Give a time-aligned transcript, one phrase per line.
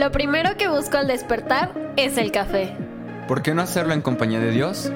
[0.00, 2.74] Lo primero que busco al despertar es el café.
[3.28, 4.90] ¿Por qué no hacerlo en compañía de Dios?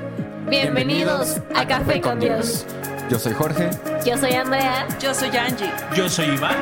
[0.48, 2.64] Bienvenidos, a, Café con Dios.
[3.11, 3.69] Yo soy Jorge
[4.06, 4.88] Yo soy Andrea.
[4.98, 5.71] Yo soy Angie.
[5.95, 6.56] Yo soy Iván.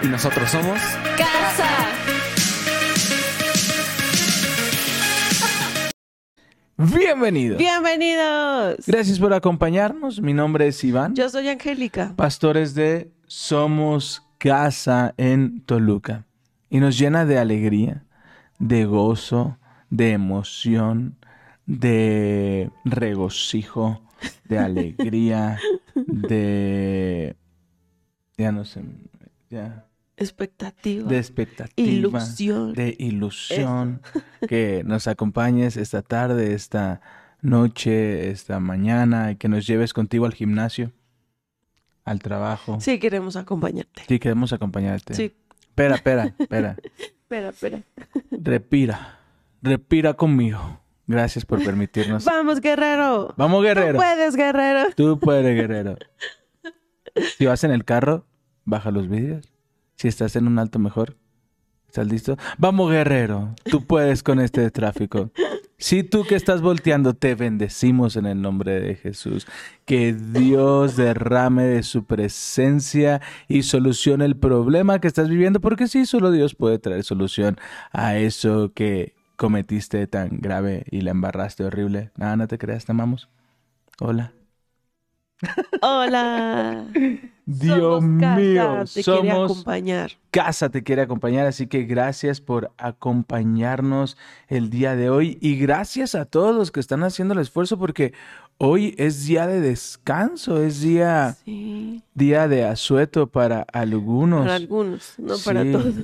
[0.00, 0.78] y nosotros somos...
[1.18, 1.68] Casa.
[6.76, 7.56] Bienvenido.
[7.56, 8.76] Bienvenidos.
[8.86, 10.20] Gracias por acompañarnos.
[10.20, 12.12] Mi nombre es Iván, Yo soy Angélica.
[12.14, 16.26] pastores de Somos Casa en Toluca.
[16.72, 18.02] Y nos llena de alegría,
[18.58, 19.58] de gozo,
[19.90, 21.18] de emoción,
[21.66, 24.00] de regocijo,
[24.44, 25.58] de alegría,
[25.94, 27.36] de...
[28.38, 28.80] Ya no sé,
[29.50, 29.86] ya...
[30.16, 31.10] Expectativa.
[31.10, 31.86] De expectativa.
[31.86, 32.72] Ilusión.
[32.72, 34.00] De ilusión.
[34.48, 37.02] Que nos acompañes esta tarde, esta
[37.42, 40.90] noche, esta mañana y que nos lleves contigo al gimnasio,
[42.06, 42.80] al trabajo.
[42.80, 44.04] Sí, queremos acompañarte.
[44.08, 45.12] Sí, queremos acompañarte.
[45.12, 45.34] Sí.
[45.72, 46.76] Espera, espera, espera.
[47.32, 47.82] Espera, espera.
[48.30, 49.18] Respira.
[49.62, 50.80] Respira conmigo.
[51.06, 52.26] Gracias por permitirnos.
[52.26, 53.32] Vamos, guerrero.
[53.38, 53.96] Vamos, Tú guerrero.
[53.96, 54.90] puedes, guerrero.
[54.94, 55.96] Tú puedes, guerrero.
[57.38, 58.26] Si vas en el carro,
[58.66, 59.50] baja los vidrios.
[59.96, 61.16] Si estás en un alto mejor,
[61.86, 62.36] ¿estás listo?
[62.58, 63.54] Vamos, guerrero.
[63.64, 65.30] Tú puedes con este tráfico.
[65.82, 69.48] Si tú que estás volteando, te bendecimos en el nombre de Jesús.
[69.84, 76.06] Que Dios derrame de su presencia y solucione el problema que estás viviendo, porque sí,
[76.06, 77.58] solo Dios puede traer solución
[77.90, 82.12] a eso que cometiste tan grave y la embarraste horrible.
[82.16, 83.28] Nada, no te creas, te amamos.
[83.98, 84.32] Hola.
[85.80, 86.86] Hola.
[87.44, 90.12] Dios Somos casa, mío, Te quiere somos acompañar.
[90.30, 96.14] casa te quiere acompañar, así que gracias por acompañarnos el día de hoy y gracias
[96.14, 98.12] a todos los que están haciendo el esfuerzo porque
[98.58, 102.02] hoy es día de descanso, es día Sí.
[102.14, 104.42] día de asueto para algunos.
[104.42, 105.72] Para algunos, no para Sí.
[105.72, 105.94] todos.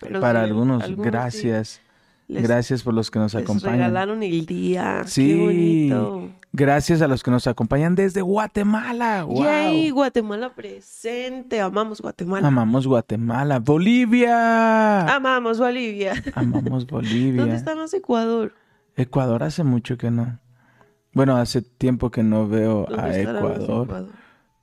[0.00, 1.80] Pero Para sí, algunos, gracias.
[2.26, 3.78] Les- gracias por los que nos les acompañan.
[3.78, 5.04] regalaron el día.
[5.06, 5.28] Sí.
[5.28, 6.30] Qué bonito.
[6.54, 9.24] Gracias a los que nos acompañan desde Guatemala.
[9.24, 9.42] Wow.
[9.42, 11.62] Yay, Guatemala presente.
[11.62, 12.46] Amamos Guatemala.
[12.46, 13.58] Amamos Guatemala.
[13.58, 15.06] Bolivia.
[15.14, 16.12] Amamos Bolivia.
[16.34, 17.40] Amamos Bolivia.
[17.40, 18.52] ¿Dónde está más Ecuador?
[18.96, 20.38] Ecuador hace mucho que no.
[21.14, 24.08] Bueno, hace tiempo que no veo ¿Dónde a más Ecuador,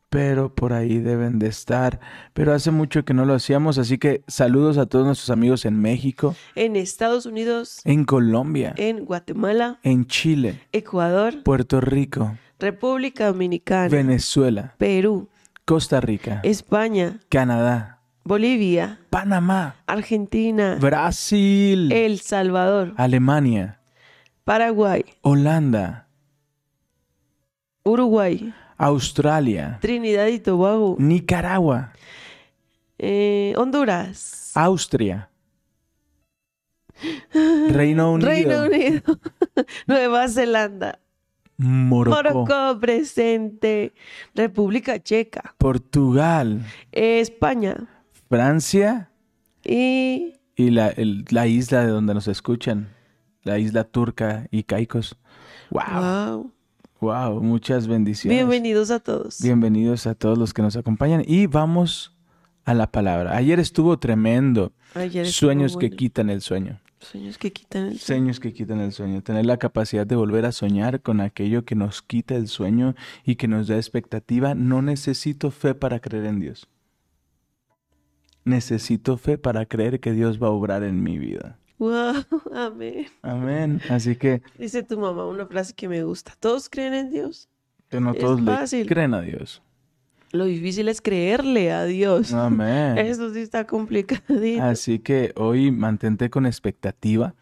[0.09, 1.99] pero por ahí deben de estar.
[2.33, 5.79] Pero hace mucho que no lo hacíamos, así que saludos a todos nuestros amigos en
[5.79, 13.89] México, En Estados Unidos, en Colombia, en Guatemala, en Chile, Ecuador, Puerto Rico, República Dominicana,
[13.89, 15.29] Venezuela, Perú,
[15.65, 23.79] Costa Rica, España, Canadá, Bolivia, Panamá, Argentina, Brasil, El Salvador, Alemania,
[24.43, 26.07] Paraguay, Holanda,
[27.83, 31.91] Uruguay, Australia, Trinidad y Tobago, Nicaragua,
[32.97, 35.29] eh, Honduras, Austria,
[37.33, 39.19] Reino Unido, Reino Unido,
[39.87, 40.99] Nueva Zelanda,
[41.57, 43.93] Morocco, Morocco presente,
[44.33, 47.75] República Checa, Portugal, España.
[48.29, 49.09] Francia
[49.63, 52.89] y y la, el- la isla de donde nos escuchan,
[53.43, 55.17] la isla turca y Caicos.
[55.71, 56.53] Wow, wow.
[56.99, 58.37] Wow, muchas bendiciones.
[58.37, 59.41] Bienvenidos a todos.
[59.41, 62.15] Bienvenidos a todos los que nos acompañan y vamos
[62.65, 63.35] a la palabra.
[63.35, 64.73] Ayer estuvo tremendo.
[64.93, 65.97] Ayer estuvo Sueños que bueno.
[65.97, 66.79] quitan el sueño.
[66.99, 68.05] Sueños que quitan el sueño.
[68.05, 69.23] Sueños que quitan el sueño.
[69.23, 73.35] Tener la capacidad de volver a soñar con aquello que nos quita el sueño y
[73.35, 74.53] que nos da expectativa.
[74.53, 76.67] No necesito fe para creer en Dios.
[78.43, 81.58] Necesito fe para creer que Dios va a obrar en mi vida.
[81.79, 83.07] Wow, amén.
[83.21, 83.81] Amén.
[83.89, 86.33] Así que, Dice tu mamá una frase que me gusta.
[86.39, 87.49] ¿Todos creen en Dios?
[87.89, 89.63] que no Es todos le creen a Dios.
[90.31, 92.33] Lo difícil es creerle a Dios.
[92.33, 92.97] Amén.
[92.99, 94.61] Eso sí está complicadito.
[94.61, 97.33] Así que hoy mantente con expectativa.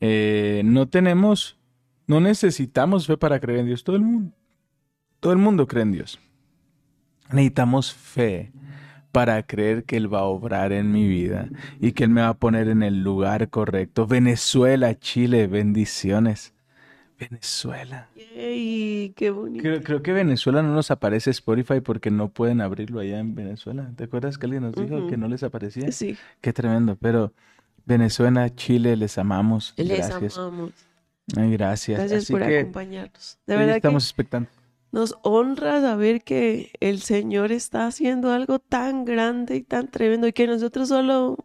[0.00, 1.58] Eh, no tenemos,
[2.06, 3.82] no necesitamos fe para creer en Dios.
[3.82, 4.32] Todo el mundo,
[5.18, 6.20] todo el mundo cree en Dios.
[7.32, 8.52] Necesitamos fe
[9.18, 11.48] para creer que Él va a obrar en mi vida
[11.80, 14.06] y que Él me va a poner en el lugar correcto.
[14.06, 16.54] Venezuela, Chile, bendiciones.
[17.18, 18.06] Venezuela.
[18.14, 19.60] Yay, qué bonito.
[19.60, 23.90] Creo, creo que Venezuela no nos aparece Spotify porque no pueden abrirlo allá en Venezuela.
[23.96, 25.90] ¿Te acuerdas que alguien nos dijo que no les aparecía?
[25.90, 27.32] Sí, Qué tremendo, pero
[27.86, 29.74] Venezuela, Chile, les amamos.
[29.76, 30.38] les gracias.
[30.38, 30.70] amamos.
[31.36, 31.98] Ay, gracias.
[31.98, 33.36] Gracias Así por que acompañarnos.
[33.48, 34.57] De verdad estamos que expectantes.
[34.90, 40.32] Nos honra saber que el Señor está haciendo algo tan grande y tan tremendo y
[40.32, 41.36] que nosotros solo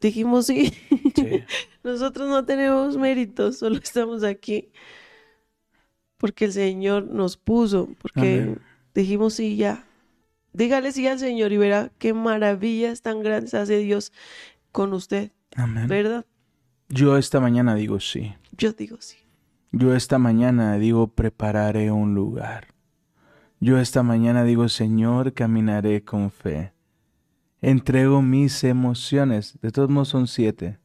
[0.00, 0.72] dijimos sí.
[1.14, 1.42] Sí.
[1.84, 4.70] Nosotros no tenemos méritos, solo estamos aquí
[6.20, 8.60] porque el Señor nos puso, porque Amén.
[8.94, 9.86] dijimos sí ya.
[10.52, 14.12] Dígale sí al Señor y verá qué maravillas tan grandes hace Dios
[14.70, 15.88] con usted, Amén.
[15.88, 16.26] ¿verdad?
[16.90, 18.34] Yo esta mañana digo sí.
[18.52, 19.16] Yo digo sí.
[19.72, 22.68] Yo esta mañana digo prepararé un lugar.
[23.60, 26.72] Yo esta mañana digo Señor, caminaré con fe.
[27.60, 29.58] Entrego mis emociones.
[29.60, 30.78] De todos modos son siete.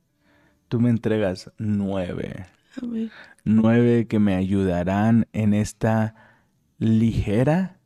[0.68, 2.46] Tú me entregas nueve.
[2.82, 3.12] Amén.
[3.44, 6.16] Nueve que me ayudarán en esta
[6.78, 7.80] ligera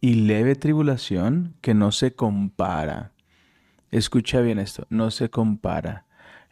[0.00, 3.12] y leve tribulación que no se compara.
[3.90, 6.05] Escucha bien esto, no se compara.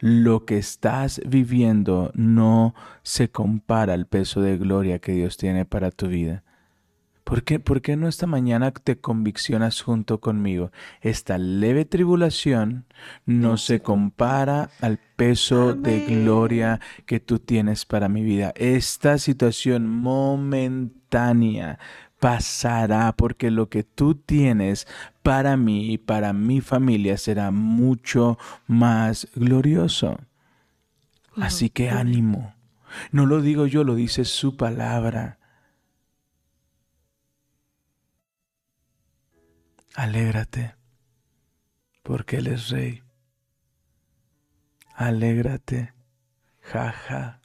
[0.06, 5.91] Lo que estás viviendo no se compara al peso de gloria que Dios tiene para
[5.91, 6.43] tu vida.
[7.25, 10.73] ¿Por qué, ¿Por qué no esta mañana te conviccionas junto conmigo?
[11.01, 12.85] Esta leve tribulación
[13.25, 18.53] no se compara al peso de gloria que tú tienes para mi vida.
[18.57, 21.79] Esta situación momentánea
[22.25, 24.87] pasará porque lo que tú tienes
[25.23, 30.19] para mí y para mi familia será mucho más glorioso.
[31.37, 32.55] Así que ánimo.
[33.12, 35.38] No lo digo yo, lo dice su palabra.
[39.94, 40.75] Alégrate,
[42.03, 43.03] porque Él es rey.
[44.94, 45.93] Alégrate,
[46.73, 47.41] ja, ja,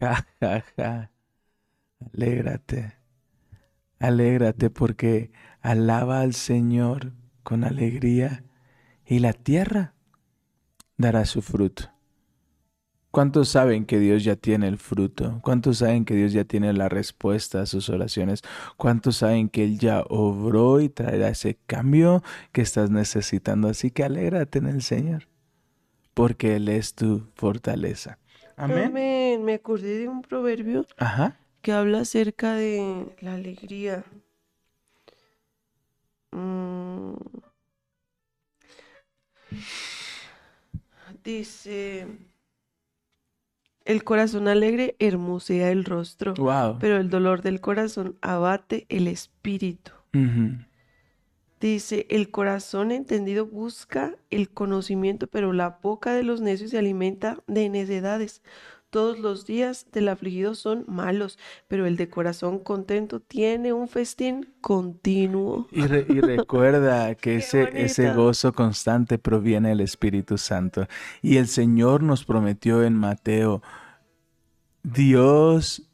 [0.00, 1.10] ja, ja, ja.
[2.12, 3.01] Alégrate,
[4.02, 7.12] alégrate, porque alaba al Señor
[7.42, 8.44] con alegría
[9.06, 9.94] y la tierra
[10.96, 11.92] dará su fruto.
[13.12, 15.38] ¿Cuántos saben que Dios ya tiene el fruto?
[15.42, 18.40] ¿Cuántos saben que Dios ya tiene la respuesta a sus oraciones?
[18.78, 22.22] ¿Cuántos saben que Él ya obró y traerá ese cambio
[22.52, 23.68] que estás necesitando?
[23.68, 25.28] Así que alégrate en el Señor,
[26.14, 28.18] porque Él es tu fortaleza.
[28.56, 28.84] Amén.
[28.86, 29.44] Amén.
[29.44, 31.36] Me acordé de un proverbio Ajá.
[31.62, 34.04] Que habla acerca de la alegría.
[36.32, 37.14] Mm.
[41.24, 42.06] Dice,
[43.84, 46.78] el corazón alegre hermosea el rostro, Wow.
[46.80, 49.92] pero el dolor del corazón abate el espíritu.
[51.60, 57.38] Dice, el corazón entendido busca el conocimiento, pero la boca de los necios se alimenta
[57.46, 58.42] de necedades.
[58.92, 64.54] Todos los días del afligido son malos, pero el de corazón contento tiene un festín
[64.60, 65.66] continuo.
[65.72, 70.86] Y, re- y recuerda que ese, ese gozo constante proviene del Espíritu Santo.
[71.22, 73.62] Y el Señor nos prometió en Mateo,
[74.82, 75.88] Dios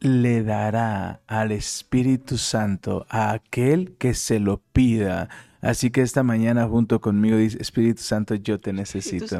[0.00, 5.28] le dará al Espíritu Santo a aquel que se lo pida.
[5.62, 9.38] Así que esta mañana junto conmigo dice, Espíritu Santo, yo te necesito.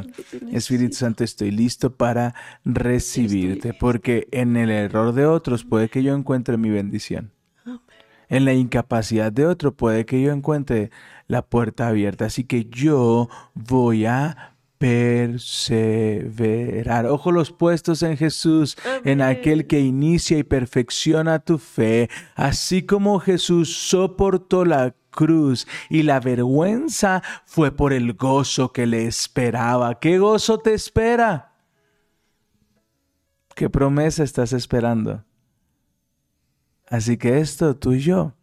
[0.51, 0.95] Espíritu.
[0.95, 2.33] Santo, estoy listo para
[2.63, 7.33] recibirte, porque en el error de otros puede que yo encuentre mi bendición.
[8.29, 10.91] En la incapacidad de otro puede que yo encuentre
[11.27, 12.23] la puerta abierta.
[12.25, 17.05] Así que yo voy a perseverar.
[17.05, 22.09] Ojo los puestos en Jesús, en aquel que inicia y perfecciona tu fe.
[22.35, 29.05] Así como Jesús soportó la cruz y la vergüenza fue por el gozo que le
[29.05, 29.99] esperaba.
[29.99, 31.53] ¿Qué gozo te espera?
[33.55, 35.23] ¿Qué promesa estás esperando?
[36.87, 38.33] Así que esto tú y yo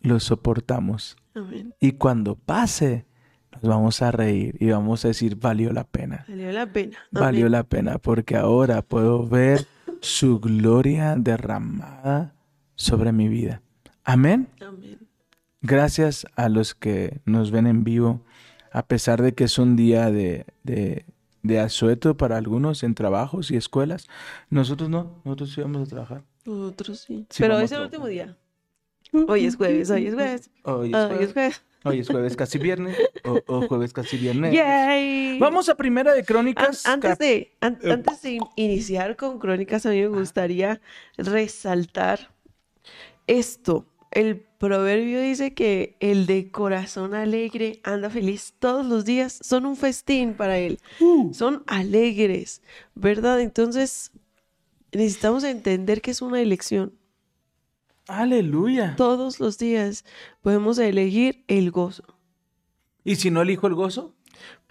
[0.00, 1.16] lo soportamos.
[1.34, 1.74] Amén.
[1.80, 3.06] Y cuando pase,
[3.52, 6.24] nos vamos a reír y vamos a decir, valió la pena.
[6.28, 6.98] Valió la pena.
[7.10, 9.66] Valió la pena porque ahora puedo ver
[10.00, 12.34] su gloria derramada
[12.74, 13.62] sobre mi vida.
[14.04, 14.48] Amén.
[14.60, 15.01] Amén.
[15.62, 18.20] Gracias a los que nos ven en vivo,
[18.72, 21.04] a pesar de que es un día de, de,
[21.42, 24.08] de asueto para algunos en trabajos y escuelas.
[24.50, 26.24] Nosotros no, nosotros sí vamos a trabajar.
[26.44, 27.26] Nosotros sí.
[27.30, 28.36] Sí, Pero vamos es el último día.
[29.28, 30.50] Hoy es jueves, hoy es jueves.
[30.64, 31.62] Hoy es Hoy jueves, es jueves.
[31.84, 34.54] hoy es jueves casi viernes o, o jueves casi viernes.
[34.54, 35.38] Yay.
[35.38, 36.86] Vamos a primera de An- Crónicas.
[36.86, 40.80] antes de, an- antes de in- iniciar con Crónicas, a mí me gustaría
[41.18, 42.30] resaltar
[43.26, 43.86] esto.
[44.12, 49.38] El proverbio dice que el de corazón alegre anda feliz todos los días.
[49.42, 50.78] Son un festín para él.
[51.00, 52.60] Uh, Son alegres,
[52.94, 53.40] ¿verdad?
[53.40, 54.12] Entonces,
[54.92, 56.92] necesitamos entender que es una elección.
[58.06, 58.96] aleluya.
[58.96, 60.04] Todos los días
[60.42, 62.04] podemos elegir el gozo.
[63.04, 64.14] ¿Y si no elijo el gozo?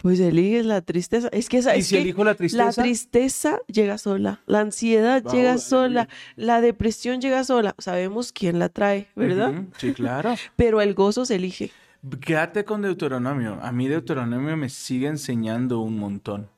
[0.02, 1.28] Pues eliges la tristeza.
[1.30, 2.64] Es que esa ¿Y si elijo la tristeza?
[2.64, 7.76] La tristeza llega sola, la ansiedad Wow, llega sola, la depresión llega sola.
[7.78, 9.54] Sabemos quién la trae, ¿verdad?
[9.78, 10.34] Sí, claro.
[10.56, 11.70] Pero el gozo se elige.
[12.20, 13.60] Quédate con Deuteronomio.
[13.62, 16.48] A mí Deuteronomio me sigue enseñando un montón.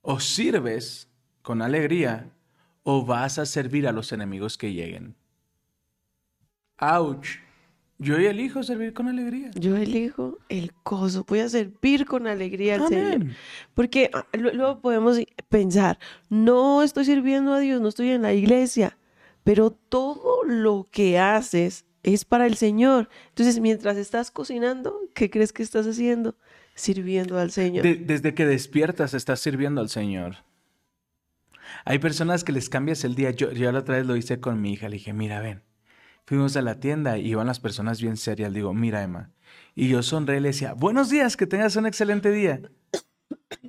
[0.00, 1.10] O sirves
[1.42, 2.30] con alegría
[2.84, 5.14] o vas a servir a los enemigos que lleguen.
[6.78, 7.36] Ouch.
[8.00, 9.50] Yo elijo servir con alegría.
[9.54, 11.24] Yo elijo el gozo.
[11.26, 13.26] Voy a servir con alegría al Señor.
[13.74, 18.32] Porque ah, lu- luego podemos pensar, no estoy sirviendo a Dios, no estoy en la
[18.34, 18.96] iglesia,
[19.42, 23.08] pero todo lo que haces es para el Señor.
[23.30, 26.36] Entonces, mientras estás cocinando, ¿qué crees que estás haciendo?
[26.76, 27.82] Sirviendo al Señor.
[27.82, 30.36] De- desde que despiertas estás sirviendo al Señor.
[31.84, 33.32] Hay personas que les cambias el día.
[33.32, 34.88] Yo, yo la otra vez lo hice con mi hija.
[34.88, 35.62] Le dije, mira, ven.
[36.28, 38.52] Fuimos a la tienda y iban las personas bien serias.
[38.52, 39.30] Digo, mira, Emma.
[39.74, 42.60] Y yo sonreí y le decía, buenos días, que tengas un excelente día.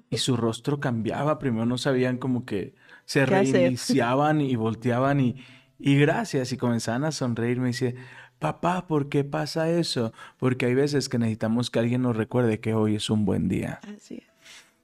[0.10, 1.40] Y su rostro cambiaba.
[1.40, 2.76] Primero no sabían como que
[3.06, 5.38] se reiniciaban y volteaban y,
[5.78, 6.52] y gracias.
[6.52, 7.62] Y comenzaban a sonreír.
[7.62, 7.96] Me dice,
[8.40, 10.12] papá, ¿por qué pasa eso?
[10.38, 13.80] Porque hay veces que necesitamos que alguien nos recuerde que hoy es un buen día
[13.96, 14.24] Así es.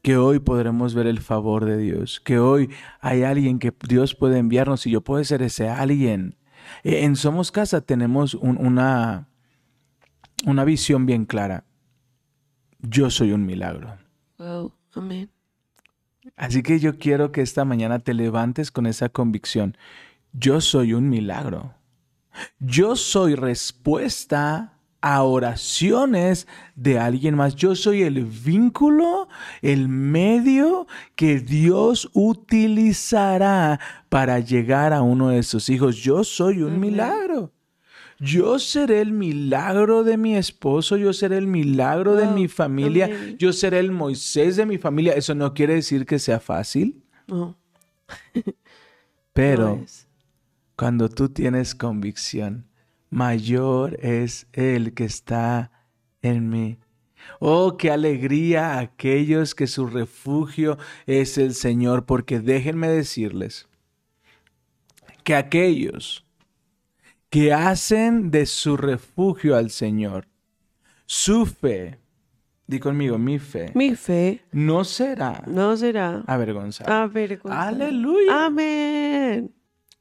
[0.02, 2.70] que hoy podremos ver el favor de Dios, que hoy
[3.02, 6.38] hay alguien que Dios puede enviarnos y yo puedo ser ese alguien.
[6.84, 9.28] Eh, En Somos Casa tenemos un- una,
[10.46, 11.64] una visión bien clara.
[12.80, 13.98] Yo soy un milagro.
[14.38, 15.30] Wow, amén.
[16.36, 19.78] Así que yo quiero que esta mañana te levantes con esa convicción.
[20.34, 21.74] Yo soy un milagro.
[22.60, 24.75] Yo soy respuesta
[25.06, 27.56] a oraciones de alguien más.
[27.56, 29.30] Yo soy el vínculo,
[29.62, 35.98] el medio que Dios utilizará para llegar a uno de sus hijos.
[35.98, 37.54] Yo soy un milagro.
[38.20, 43.54] Yo seré el milagro de mi esposo, yo seré el milagro de mi familia, yo
[43.54, 45.14] seré el Moisés de mi familia.
[45.14, 47.56] Eso no quiere decir que sea fácil, No,
[49.34, 49.86] pero no
[50.76, 52.66] cuando tú tienes convicción,
[53.16, 55.72] mayor es el que está
[56.22, 56.78] en mí.
[57.40, 63.68] Oh, qué alegría aquellos que su refugio es el Señor, porque déjenme decirles
[65.24, 66.26] que aquellos
[67.30, 70.28] que hacen de su refugio al Señor,
[71.06, 71.98] su fe,
[72.68, 77.04] di conmigo, mi fe, Mi fe no será no será avergonzada.
[77.04, 77.70] avergonzada.
[77.70, 78.46] Aleluya.
[78.46, 79.54] Amén.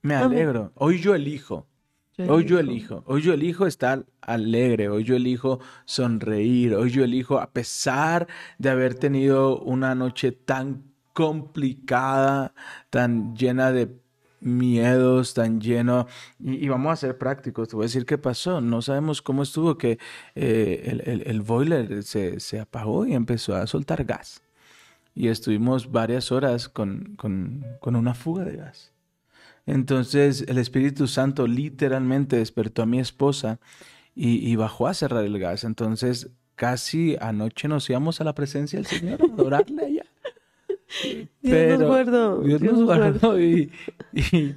[0.03, 0.33] Me amén.
[0.39, 0.73] alegro.
[0.75, 1.67] Hoy yo elijo.
[2.29, 7.41] Hoy yo elijo, hoy yo elijo estar alegre, hoy yo elijo sonreír, hoy yo elijo,
[7.41, 8.29] a pesar
[8.59, 12.55] de haber tenido una noche tan complicada,
[12.91, 13.97] tan llena de
[14.41, 16.07] miedos, tan lleno,
[16.39, 19.77] y, vamos a ser prácticos, te voy a decir qué pasó, no sabemos cómo estuvo
[19.79, 19.99] que
[20.35, 24.43] eh, el, el- el boiler se, se apagó y empezó a soltar gas,
[25.15, 28.94] y estuvimos varias horas con, con- con una fuga de gas.
[29.67, 33.59] Entonces el Espíritu Santo literalmente despertó a mi esposa
[34.15, 35.65] y, y bajó a cerrar el gas.
[35.65, 40.05] Entonces casi anoche nos íbamos a la presencia del Señor a adorarle allá.
[41.43, 42.41] Dios nos guardó.
[42.43, 43.71] Dios Dios nos guardó y,
[44.13, 44.55] y-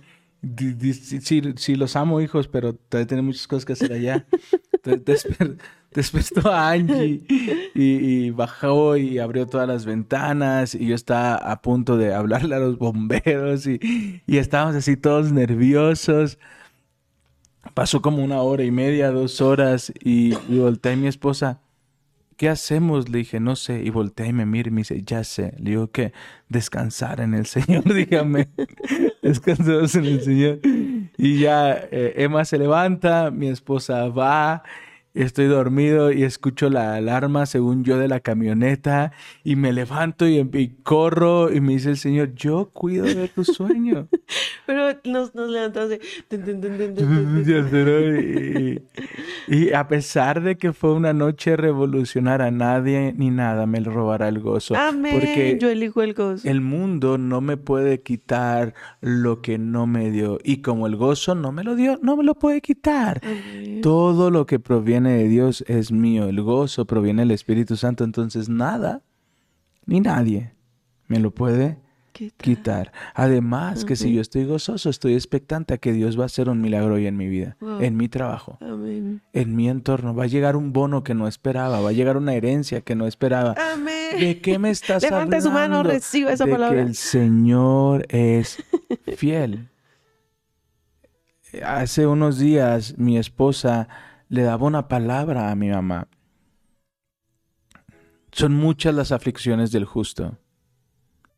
[1.56, 4.26] sí, los amo hijos, pero todavía tienen muchas cosas que hacer allá.
[5.94, 7.22] Despertó a Angie
[7.74, 12.56] y, y bajó y abrió todas las ventanas y yo estaba a punto de hablarle
[12.56, 16.38] a los bomberos y, y estábamos así todos nerviosos.
[17.74, 21.62] Pasó como una hora y media, dos horas y, y volteé a mi esposa.
[22.38, 23.10] ¿Qué hacemos?
[23.10, 23.82] Le dije, no sé.
[23.84, 25.54] Y volteé y me mira y me dice, ya sé.
[25.58, 26.14] Le digo que
[26.50, 28.50] descansar en el Señor, dígame.
[29.24, 30.60] Descansemos en el Señor.
[31.18, 34.64] Y ya eh, Emma se levanta, mi esposa va,
[35.24, 39.12] estoy dormido y escucho la alarma, según yo, de la camioneta.
[39.44, 43.44] Y me levanto y, y corro y me dice el Señor, yo cuido de tu
[43.44, 44.08] sueño.
[44.66, 45.98] Pero nos, nos levantamos.
[48.28, 48.80] Y,
[49.48, 54.40] y a pesar de que fue una noche revolucionaria, nadie ni nada me robará el
[54.40, 54.76] gozo.
[54.76, 55.14] Amén.
[55.14, 56.48] Porque Yo elijo el gozo.
[56.48, 60.40] el mundo no me puede quitar lo que no me dio.
[60.44, 63.22] Y como el gozo no me lo dio, no me lo puede quitar.
[63.24, 63.82] Amén.
[63.82, 66.28] Todo lo que proviene de Dios es mío.
[66.28, 68.04] El gozo proviene del Espíritu Santo.
[68.04, 69.02] Entonces nada,
[69.86, 70.54] ni nadie
[71.08, 71.78] me lo puede
[72.38, 72.92] quitar.
[73.14, 76.60] Además, que si yo estoy gozoso, estoy expectante a que Dios va a hacer un
[76.62, 77.80] milagro hoy en mi vida, Wow.
[77.82, 79.22] en mi trabajo, Amén.
[79.34, 80.16] en mi entorno.
[80.16, 83.06] Va a llegar un bono que no esperaba, va a llegar una herencia que no
[83.06, 83.54] esperaba.
[83.72, 84.20] Amén.
[84.20, 85.90] ¿De qué me estás Levante su mano, hablando?
[85.92, 86.76] reciba esa de palabra.
[86.78, 88.64] que el Señor es
[89.16, 89.70] fiel.
[91.64, 93.88] Hace unos días mi esposa
[94.30, 96.08] le daba una palabra a mi mamá.
[98.32, 100.38] Son muchas las aflicciones del justo,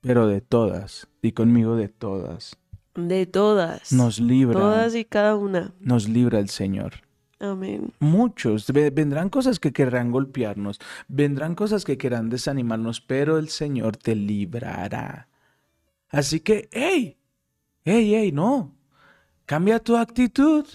[0.01, 2.57] pero de todas, y conmigo de todas,
[2.95, 3.93] De todas.
[3.93, 5.73] nos libra, Todas y cada una.
[5.79, 6.93] nos libra el Señor.
[7.41, 7.93] Amén.
[7.99, 8.69] Muchos.
[8.73, 10.77] Ve- Vendrán cosas que querrán golpearnos,
[11.07, 15.29] vendrán cosas que querrán desanimarnos, pero el Señor te librará.
[16.09, 17.17] Así que, hey,
[17.85, 18.75] hey, hey, no.
[19.45, 20.65] Cambia tu actitud.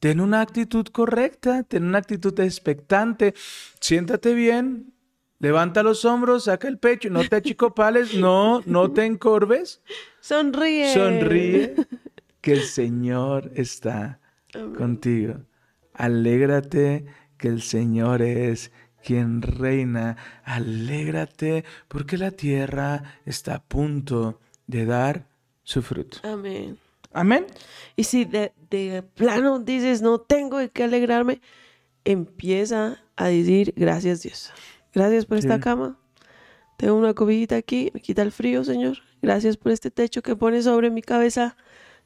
[0.00, 3.34] Ten una actitud correcta, ten una actitud expectante.
[3.80, 4.92] Siéntate bien,
[5.38, 9.82] levanta los hombros, saca el pecho, no te achicopales, no, no te encorves.
[10.20, 10.92] Sonríe.
[10.92, 11.74] Sonríe,
[12.40, 14.20] que el Señor está
[14.54, 14.74] Amén.
[14.74, 15.34] contigo.
[15.94, 17.06] Alégrate
[17.38, 18.70] que el Señor es
[19.02, 20.16] quien reina.
[20.44, 25.26] Alégrate porque la tierra está a punto de dar
[25.62, 26.18] su fruto.
[26.22, 26.78] Amén.
[27.16, 27.46] Amén.
[27.96, 31.40] Y si de, de plano dices, no tengo de qué alegrarme,
[32.04, 34.52] empieza a decir, gracias Dios.
[34.94, 35.60] Gracias por esta Sí.
[35.60, 35.98] cama.
[36.76, 38.98] Tengo una cobijita aquí, me quita el frío, Señor.
[39.22, 41.56] Gracias por este techo que pones sobre mi cabeza.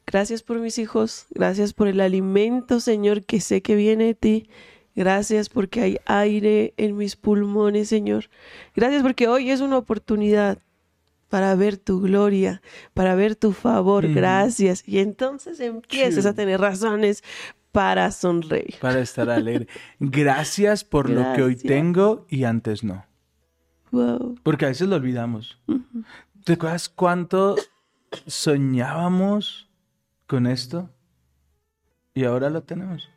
[0.06, 1.26] Gracias por mis hijos.
[1.30, 4.50] Gracias por el alimento, Señor, que sé que viene de ti.
[4.94, 8.30] Gracias porque hay aire en mis pulmones, Señor.
[8.74, 10.58] Gracias porque hoy es una oportunidad
[11.30, 12.60] para ver tu gloria,
[12.92, 14.06] para ver tu favor.
[14.06, 14.14] Mm.
[14.14, 14.86] Gracias.
[14.86, 17.22] Y entonces empiezas a tener razones
[17.72, 18.74] para sonreír.
[18.80, 19.68] Para estar alegre.
[20.00, 23.06] Gracias por lo que hoy tengo y antes no.
[23.92, 24.36] Wow.
[24.42, 25.58] Porque a veces lo olvidamos.
[26.44, 27.56] ¿Te acuerdas cuánto
[28.26, 29.70] soñábamos
[30.26, 30.90] con esto?
[32.12, 33.08] Y ahora lo tenemos.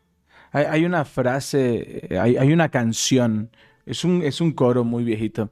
[0.52, 3.50] Hay, hay una frase, eh, hay, hay una canción,
[3.88, 5.50] es un, es un coro muy viejito,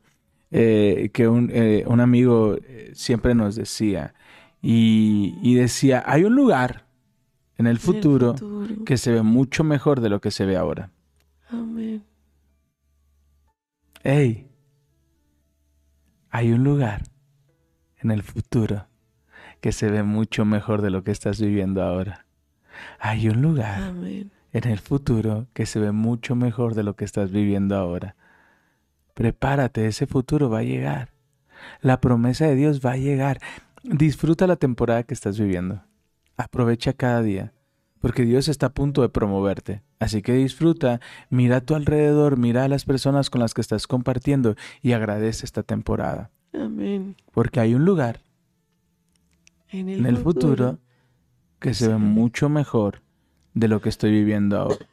[0.51, 4.13] eh, que un, eh, un amigo eh, siempre nos decía.
[4.61, 6.85] Y, y decía, hay un lugar
[7.57, 8.85] en el futuro, futuro.
[8.85, 10.91] que se ve mucho mejor de lo que se ve ahora.
[11.49, 12.03] Amén.
[14.03, 14.47] Hey,
[16.29, 17.03] hay un lugar
[17.99, 18.87] en el futuro
[19.59, 22.25] que se ve mucho mejor de lo que estás viviendo ahora.
[22.99, 24.31] Hay un lugar Amén.
[24.53, 28.15] en el futuro que se ve mucho mejor de lo que estás viviendo ahora.
[29.13, 31.09] Prepárate, ese futuro va a llegar.
[31.81, 33.39] La promesa de Dios va a llegar.
[33.83, 35.83] Disfruta la temporada que estás viviendo.
[36.37, 37.53] Aprovecha cada día,
[37.99, 39.83] porque Dios está a punto de promoverte.
[39.99, 40.99] Así que disfruta,
[41.29, 45.45] mira a tu alrededor, mira a las personas con las que estás compartiendo y agradece
[45.45, 46.31] esta temporada.
[46.53, 47.15] Amén.
[47.31, 48.21] Porque hay un lugar
[49.69, 50.79] En el, en el futuro
[51.59, 53.03] que se ve mucho mejor
[53.53, 54.87] de lo que estoy viviendo ahora.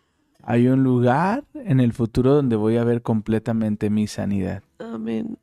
[0.50, 4.62] Hay un lugar en el futuro donde voy a ver completamente mi sanidad.
[4.78, 5.36] Amén.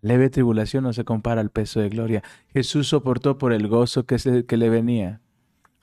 [0.00, 2.22] Leve tribulación no se compara al peso de gloria.
[2.54, 5.20] Jesús soportó por el gozo que, se- que le venía.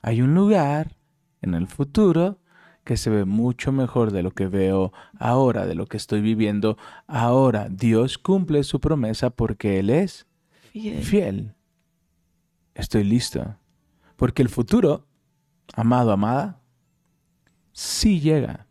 [0.02, 0.96] Hay un lugar
[1.40, 2.40] en el futuro
[2.82, 6.76] que se ve mucho mejor de lo que veo ahora, de lo que estoy viviendo
[7.06, 7.68] ahora.
[7.70, 10.26] Dios cumple su promesa porque Él es
[10.72, 11.02] Fiel.
[11.04, 11.54] fiel.
[12.74, 13.56] Estoy listo.
[14.16, 15.06] Porque el futuro,
[15.74, 16.60] amado, amada,
[17.76, 18.66] sí llega.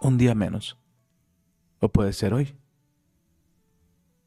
[0.00, 0.76] Un día menos.
[1.78, 2.56] O puede ser hoy.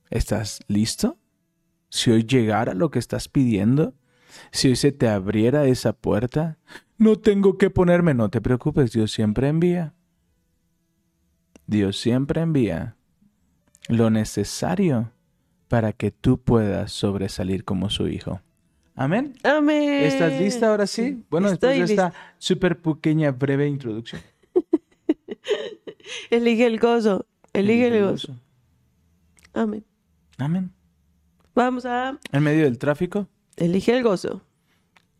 [0.10, 1.20] ¿Estás listo?
[1.90, 3.94] Si hoy llegara lo que estás pidiendo,
[4.52, 6.58] si hoy se te abriera esa puerta,
[6.98, 9.94] no tengo que ponerme, no te preocupes, Dios siempre envía.
[11.66, 12.96] Dios siempre envía
[13.90, 15.12] lo necesario
[15.68, 18.42] para que tú puedas sobresalir como su hijo.
[19.00, 19.36] Amén.
[19.44, 20.04] Amén.
[20.06, 21.24] ¿Estás lista ahora sí?
[21.30, 24.22] Bueno, Estoy después de esta súper pequeña, breve introducción.
[26.32, 27.26] Elige el gozo.
[27.54, 28.36] Elige el gozo.
[29.54, 29.86] Amén.
[30.40, 30.72] Amén.
[31.54, 34.42] Vamos a En medio del tráfico, elige el gozo.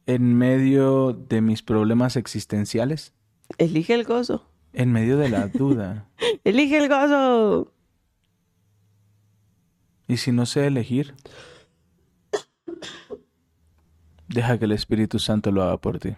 [0.06, 3.14] en medio de mis problemas existenciales,
[3.58, 4.48] Elige el gozo.
[4.74, 6.08] en medio de la duda.
[6.44, 7.74] Elige el gozo.
[10.08, 11.14] Y si no sé elegir,
[14.28, 16.16] deja que el Espíritu Santo lo haga por ti.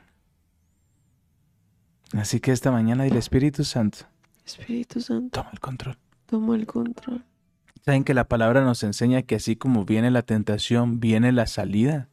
[2.13, 3.99] Así que esta mañana el Espíritu Santo
[4.45, 5.97] Espíritu Santo, toma el control.
[6.25, 7.23] toma el control.
[7.85, 12.09] Saben que la palabra nos enseña que así como viene la tentación, viene la salida.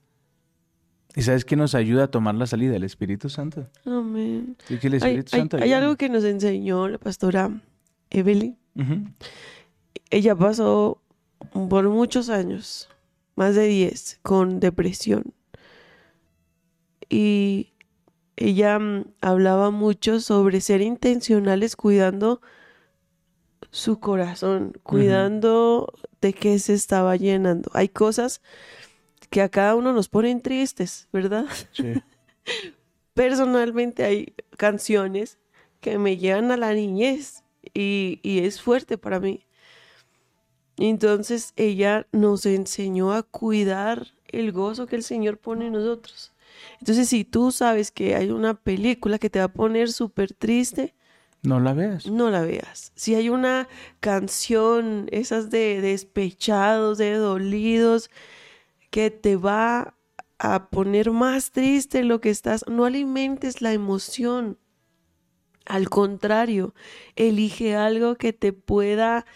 [1.14, 2.76] ¿Y sabes qué nos ayuda a tomar la salida?
[2.76, 3.68] El Espíritu Santo.
[3.86, 4.56] Amén.
[4.64, 5.78] Así que el Hay, Espíritu hay- Santo hay ayuda.
[5.78, 7.50] algo que nos enseñó la pastora
[8.10, 8.58] Evelyn.
[10.10, 11.00] Ella pasó
[11.70, 12.88] por muchos años,
[13.34, 15.32] más de 10, con depresión.
[17.08, 17.72] Y
[18.36, 22.40] ella mm, hablaba mucho sobre ser intencionales cuidando
[23.70, 27.70] su corazón, cuidando de qué se estaba llenando.
[27.74, 28.40] Hay cosas
[29.30, 31.46] que a cada uno nos ponen tristes, ¿verdad?
[31.72, 32.02] Sí.
[33.12, 35.38] Personalmente hay canciones
[35.80, 37.42] que me llevan a la niñez
[37.74, 39.46] y, y es fuerte para mí.
[40.76, 46.35] Entonces ella nos enseñó a cuidar el gozo que el Señor pone en nosotros.
[46.80, 50.94] Entonces si tú sabes que hay una película que te va a poner súper triste,
[51.42, 52.06] No la veas.
[52.06, 52.92] no la veas.
[52.94, 53.68] Si hay una
[54.00, 58.10] canción, esas de despechados, de dolidos,
[58.90, 59.94] que te va
[60.38, 62.64] a poner más triste lo que estás.
[62.68, 64.58] No alimentes la emoción.
[65.64, 66.74] Al contrario,
[67.16, 69.26] elige algo que te pueda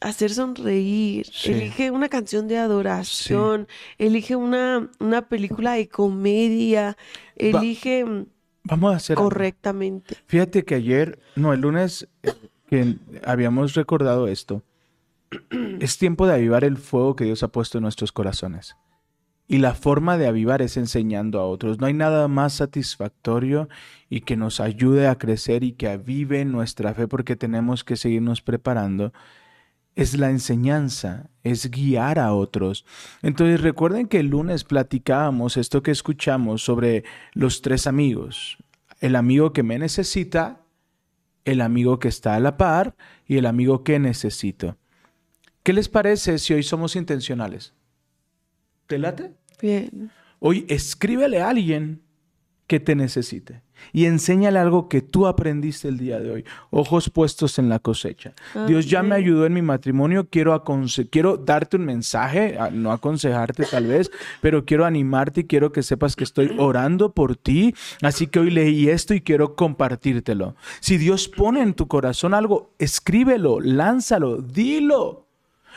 [0.00, 1.26] hacer sonreír.
[1.32, 1.52] Sí.
[1.52, 3.68] Elige una canción de adoración.
[3.98, 6.96] Elige una, una película de comedia.
[7.36, 8.26] Elige mm,
[8.64, 9.30] Vamos a hacer algo.
[9.30, 10.16] correctamente.
[10.26, 12.32] Fíjate que ayer, no, el lunes eh,
[12.68, 14.62] que habíamos recordado esto,
[15.80, 18.76] es tiempo de avivar el fuego que Dios ha puesto en nuestros corazones.
[19.50, 21.78] Y la forma de avivar es enseñando a otros.
[21.80, 23.70] No hay nada más satisfactorio
[24.10, 28.42] y que nos ayude a crecer y que avive nuestra fe porque tenemos que seguirnos
[28.42, 29.14] preparando.
[29.98, 32.86] Es la enseñanza, es guiar a otros.
[33.20, 38.58] Entonces recuerden que el lunes platicábamos esto que escuchamos sobre los tres amigos.
[39.00, 40.60] El amigo que me necesita,
[41.44, 42.94] el amigo que está a la par
[43.26, 44.76] y el amigo que necesito.
[45.64, 47.74] ¿Qué les parece si hoy somos intencionales?
[48.86, 49.32] ¿Te late?
[49.60, 50.12] Bien.
[50.38, 52.02] Hoy escríbele a alguien
[52.68, 56.44] que te necesite y enséñale algo que tú aprendiste el día de hoy.
[56.70, 58.32] Ojos puestos en la cosecha.
[58.66, 60.28] Dios ya me ayudó en mi matrimonio.
[60.30, 60.62] Quiero,
[61.10, 64.10] quiero darte un mensaje, no aconsejarte tal vez,
[64.40, 67.74] pero quiero animarte y quiero que sepas que estoy orando por ti.
[68.02, 70.56] Así que hoy leí esto y quiero compartírtelo.
[70.80, 75.27] Si Dios pone en tu corazón algo, escríbelo, lánzalo, dilo.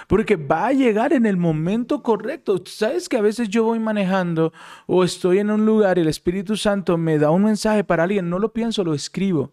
[0.08, 2.62] Porque va a llegar en el momento correcto.
[2.66, 4.54] Sabes que a veces yo voy manejando
[4.88, 8.30] o estoy en un lugar y el Espíritu Santo me da un mensaje para alguien,
[8.30, 9.52] no lo pienso, lo escribo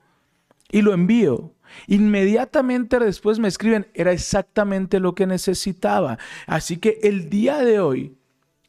[0.70, 1.54] y lo envío.
[1.86, 6.18] Inmediatamente después me escriben, era exactamente lo que necesitaba.
[6.46, 8.16] Así que el día de hoy,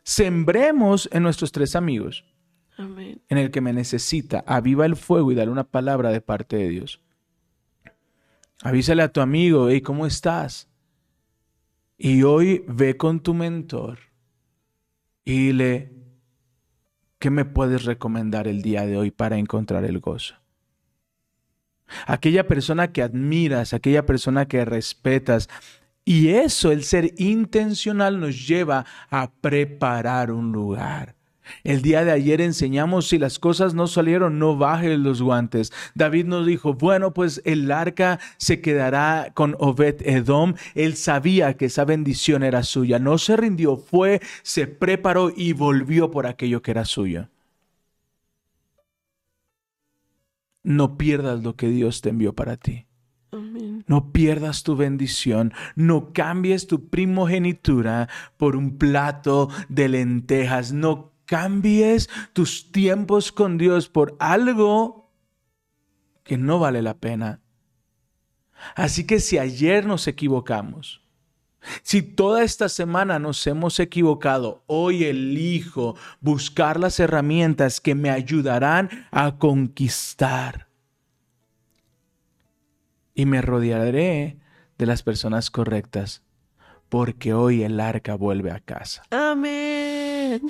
[0.03, 2.25] sembremos en nuestros tres amigos,
[2.77, 3.21] Amén.
[3.29, 6.69] en el que me necesita, aviva el fuego y dale una palabra de parte de
[6.69, 7.01] Dios.
[8.61, 10.68] Avísale a tu amigo, hey, ¿cómo estás?
[12.01, 13.99] Y hoy ve con tu mentor
[15.25, 15.91] y dile,
[17.19, 20.35] ¿qué me puedes recomendar el día de hoy para encontrar el gozo?
[22.05, 25.49] Aquella persona que admiras, aquella persona que respetas.
[26.05, 31.18] Y eso, el ser intencional, nos lleva a preparar un lugar.
[31.63, 35.71] El día de ayer enseñamos si las cosas no salieron, no bajes los guantes.
[35.95, 40.55] David nos dijo, bueno, pues el arca se quedará con Obed Edom.
[40.75, 42.99] Él sabía que esa bendición era suya.
[42.99, 47.29] No se rindió, fue, se preparó y volvió por aquello que era suyo.
[50.63, 52.85] No pierdas lo que Dios te envió para ti.
[53.31, 53.83] Amén.
[53.87, 62.09] No pierdas tu bendición, no cambies tu primogenitura por un plato de lentejas, no cambies
[62.33, 65.11] tus tiempos con Dios por algo
[66.23, 67.39] que no vale la pena.
[68.75, 71.03] Así que si ayer nos equivocamos,
[71.83, 78.89] si toda esta semana nos hemos equivocado, hoy elijo buscar las herramientas que me ayudarán
[79.11, 80.67] a conquistar
[83.13, 84.39] y me rodearé
[84.79, 86.23] de las personas correctas,
[86.87, 89.03] porque hoy el arca vuelve a casa.
[89.11, 90.41] Amén.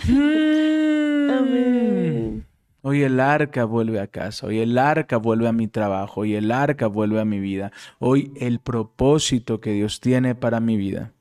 [2.81, 6.51] Hoy el arca vuelve a casa, hoy el arca vuelve a mi trabajo, hoy el
[6.51, 11.13] arca vuelve a mi vida, hoy el propósito que Dios tiene para mi vida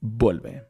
[0.00, 0.66] vuelve.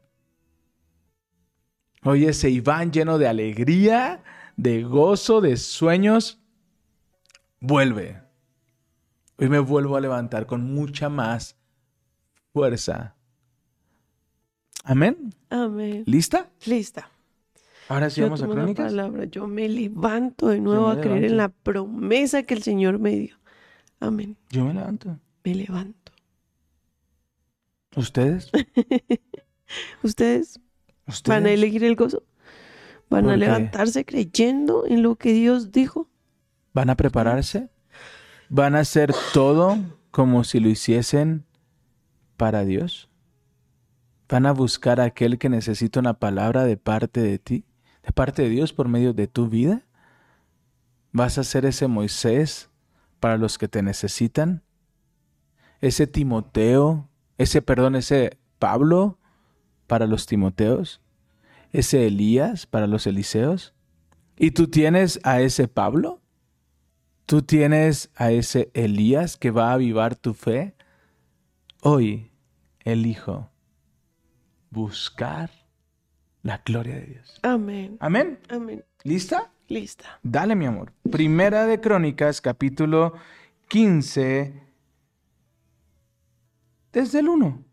[2.03, 4.23] Hoy ese Iván lleno de alegría,
[4.55, 6.39] de gozo, de sueños,
[7.59, 8.21] vuelve.
[9.37, 11.57] Hoy me vuelvo a levantar con mucha más
[12.53, 13.15] fuerza.
[14.83, 15.33] Amén.
[15.49, 16.03] Amén.
[16.05, 16.49] ¿Lista?
[16.65, 17.09] Lista.
[17.89, 18.91] Ahora sí Yo vamos a crónicas.
[18.91, 19.25] palabra.
[19.25, 23.35] Yo me levanto de nuevo a creer en la promesa que el Señor me dio.
[23.99, 24.37] Amén.
[24.51, 25.19] Yo me levanto.
[25.43, 26.11] Me levanto.
[27.95, 28.51] ¿Ustedes?
[30.03, 30.59] ¿Ustedes
[31.07, 31.27] ¿Ustedes?
[31.27, 32.23] van a elegir el gozo?
[33.09, 36.07] ¿Van ¿Por a levantarse creyendo en lo que Dios dijo?
[36.73, 37.69] ¿Van a prepararse?
[38.49, 39.77] ¿Van a hacer todo
[40.11, 41.43] como si lo hiciesen
[42.37, 43.09] para Dios?
[44.29, 47.65] ¿Van a buscar a aquel que necesita una palabra de parte de ti,
[48.11, 49.85] parte de Dios por medio de tu vida?
[51.11, 52.69] ¿Vas a ser ese Moisés
[53.19, 54.63] para los que te necesitan?
[55.81, 57.09] ¿Ese Timoteo?
[57.37, 59.17] ¿Ese, perdón, ese Pablo
[59.87, 61.01] para los Timoteos?
[61.71, 63.73] ¿Ese Elías para los Eliseos?
[64.37, 66.21] ¿Y tú tienes a ese Pablo?
[67.25, 70.75] ¿Tú tienes a ese Elías que va a avivar tu fe?
[71.81, 72.31] Hoy
[72.79, 73.49] elijo
[74.69, 75.51] buscar
[76.43, 77.39] la gloria de Dios.
[77.43, 77.97] Amén.
[77.99, 78.39] Amén.
[78.49, 78.83] Amén.
[79.03, 79.51] ¿Lista?
[79.67, 80.19] Lista.
[80.23, 80.91] Dale, mi amor.
[81.11, 83.13] Primera de Crónicas, capítulo
[83.67, 84.53] 15,
[86.91, 87.63] desde el 1.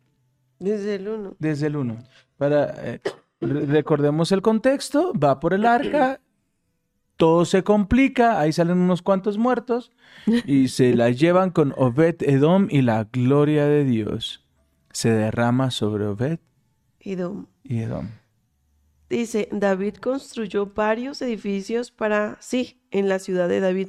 [0.59, 1.37] Desde el uno.
[1.39, 1.99] Desde el 1.
[2.37, 3.01] Para, eh,
[3.41, 6.21] Re- Recordemos el contexto, va por el arca,
[7.17, 9.93] todo se complica, ahí salen unos cuantos muertos
[10.47, 14.45] y se la llevan con Obed Edom y la gloria de Dios
[14.93, 16.39] se derrama sobre Obed
[17.01, 17.47] Edom.
[17.63, 18.09] y Edom.
[19.09, 23.89] Dice, David construyó varios edificios para sí en la ciudad de David.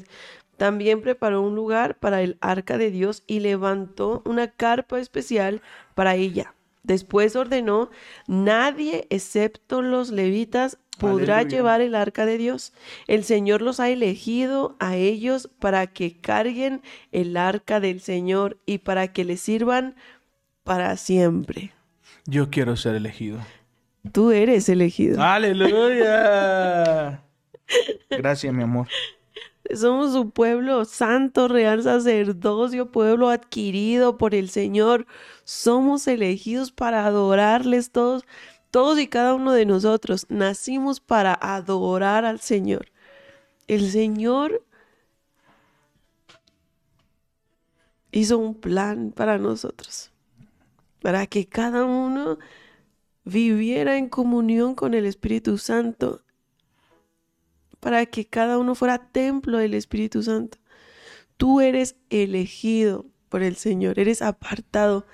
[0.58, 5.62] También preparó un lugar para el arca de Dios y levantó una carpa especial
[5.96, 6.54] para ella.
[6.84, 7.90] Después ordenó,
[8.28, 11.58] nadie excepto los levitas podrá Aleluya.
[11.58, 12.74] llevar el arca de Dios.
[13.08, 18.80] El Señor los ha elegido a ellos para que carguen el arca del Señor y
[18.80, 19.96] para que le sirvan
[20.64, 21.74] para siempre.
[22.26, 23.40] Yo quiero ser elegido.
[24.12, 25.22] Tú eres elegido.
[25.22, 26.08] Aleluya.
[28.10, 28.88] Gracias, mi amor.
[29.76, 35.06] Somos un pueblo santo, real sacerdocio, pueblo adquirido por el Señor.
[35.44, 38.24] Somos elegidos para adorarles todos,
[38.72, 40.26] todos y cada uno de nosotros.
[40.30, 42.88] Nacimos para adorar al Señor.
[43.68, 44.64] El Señor
[48.12, 50.12] hizo un plan para nosotros,
[51.02, 52.38] para que cada uno
[53.28, 56.22] viviera en comunión con el Espíritu Santo
[57.80, 60.58] para que cada uno fuera templo del Espíritu Santo.
[61.36, 65.06] Tú eres elegido por el Señor, eres apartado.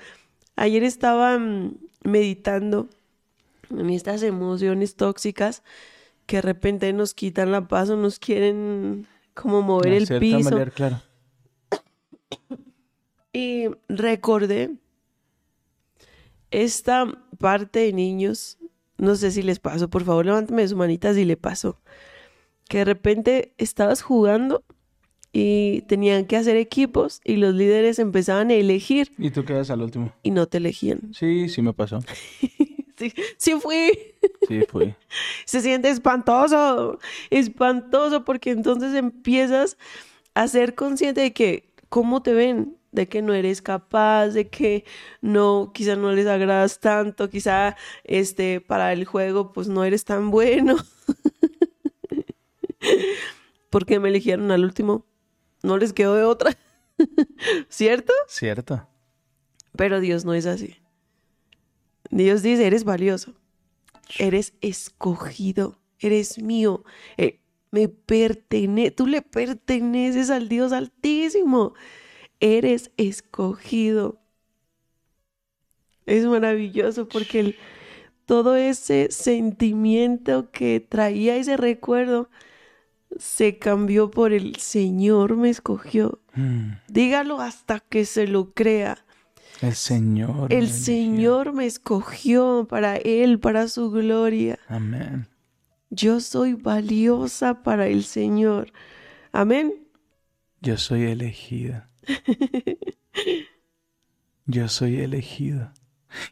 [0.55, 2.87] Ayer estaba mm, meditando
[3.71, 5.63] en estas emociones tóxicas
[6.27, 10.55] que de repente nos quitan la paz o nos quieren como mover el piso.
[10.73, 11.01] claro.
[13.33, 14.77] Y recordé
[16.53, 17.05] esta
[17.39, 18.57] parte de niños,
[18.97, 21.81] no sé si les pasó, por favor levántame su manita si le pasó,
[22.69, 24.63] que de repente estabas jugando
[25.31, 29.81] y tenían que hacer equipos y los líderes empezaban a elegir Y tú quedas al
[29.81, 30.13] último.
[30.21, 31.11] y no te elegían.
[31.13, 31.99] Sí, sí me pasó.
[32.95, 33.91] Sí, sí fui.
[34.47, 34.93] Sí, fui.
[35.45, 36.99] Se siente espantoso,
[37.31, 39.77] espantoso, porque entonces empiezas
[40.35, 44.85] a ser consciente de que cómo te ven, de que no eres capaz, de que
[45.21, 50.31] no, quizá no les agradas tanto, quizá este para el juego pues no eres tan
[50.31, 50.77] bueno.
[53.69, 55.05] porque me eligieron al último.
[55.63, 56.57] No les quedó de otra.
[57.69, 58.13] ¿Cierto?
[58.27, 58.87] Cierto.
[59.75, 60.77] Pero Dios no es así.
[62.11, 63.33] Dios dice, eres valioso,
[64.19, 66.83] eres escogido, eres mío,
[67.17, 67.39] eh,
[67.71, 71.73] me pertene, tú le perteneces al Dios altísimo,
[72.43, 74.19] eres escogido.
[76.05, 77.55] Es maravilloso porque el-
[78.25, 82.29] todo ese sentimiento que traía ese recuerdo
[83.17, 86.19] se cambió por el Señor me escogió.
[86.35, 89.05] Mm, Dígalo hasta que se lo crea.
[89.61, 90.49] El Señor.
[90.49, 90.83] me El eligió.
[90.83, 94.59] Señor me escogió para Él, para su gloria.
[94.67, 95.27] Amén.
[95.89, 98.73] Yo soy valiosa para el Señor.
[99.31, 99.87] Amén.
[100.59, 101.89] Yo soy elegida.
[104.45, 105.71] Yo soy elegido.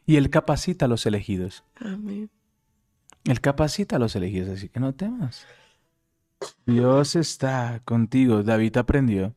[0.06, 1.64] Y Él capacita a los elegidos.
[1.76, 2.30] Amén.
[3.26, 5.46] Él capacita a los elegidos, así que no temas.
[6.66, 8.44] Dios está contigo.
[8.44, 9.36] David aprendió.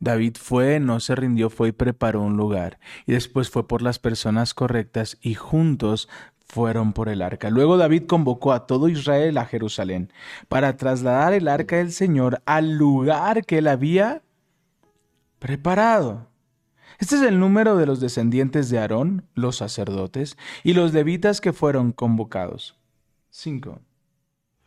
[0.00, 2.80] David fue, no se rindió, fue y preparó un lugar.
[3.06, 6.08] Y después fue por las personas correctas y juntos
[6.44, 7.50] fueron por el arca.
[7.50, 10.12] Luego David convocó a todo Israel a Jerusalén
[10.48, 14.22] para trasladar el arca del Señor al lugar que él había
[15.42, 16.28] preparado.
[17.00, 21.52] Este es el número de los descendientes de Aarón, los sacerdotes, y los levitas que
[21.52, 22.78] fueron convocados.
[23.28, 23.80] Cinco.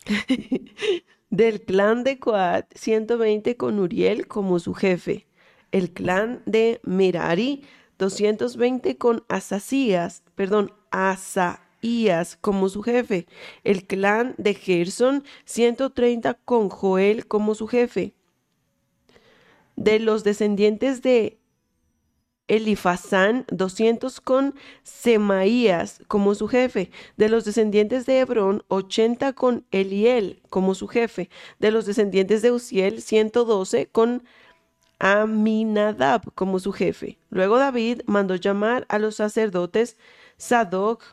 [1.30, 5.28] Del clan de Coat, 120 con Uriel como su jefe.
[5.72, 7.64] El clan de Merari,
[7.98, 13.28] 220 con Asasías, perdón, Asaías como su jefe.
[13.64, 18.14] El clan de Gerson, 130 con Joel como su jefe.
[19.76, 21.40] De los descendientes de
[22.48, 26.92] Elifazán, 200 con Semaías como su jefe.
[27.18, 31.30] De los descendientes de Hebrón, 80 con Eliel como su jefe.
[31.60, 34.24] De los descendientes de Uziel, 112 con
[35.00, 37.18] Aminadab como su jefe.
[37.30, 39.98] Luego David mandó llamar a los sacerdotes
[40.38, 41.04] Sadoc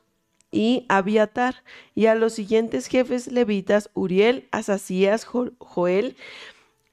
[0.51, 6.17] y Abiatar y a los siguientes jefes levitas Uriel, Asasías, Jo- Joel,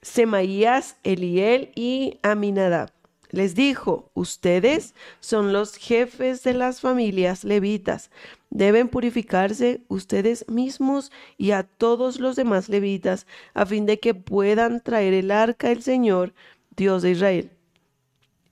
[0.02, 2.92] Semaías, Eliel y Aminadab.
[3.32, 8.10] Les dijo, ustedes son los jefes de las familias levitas.
[8.50, 14.82] Deben purificarse ustedes mismos y a todos los demás levitas, a fin de que puedan
[14.82, 16.34] traer el arca del Señor,
[16.76, 17.52] Dios de Israel.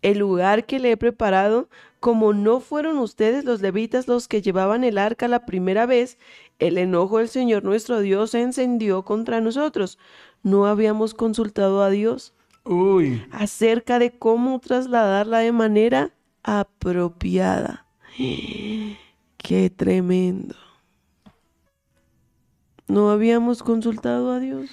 [0.01, 4.83] el lugar que le he preparado, como no fueron ustedes los levitas los que llevaban
[4.83, 6.17] el arca la primera vez,
[6.59, 9.97] el enojo del Señor nuestro Dios se encendió contra nosotros.
[10.43, 13.25] No habíamos consultado a Dios Uy.
[13.31, 16.11] acerca de cómo trasladarla de manera
[16.43, 17.85] apropiada.
[19.37, 20.55] Qué tremendo.
[22.87, 24.69] No habíamos consultado a Dios.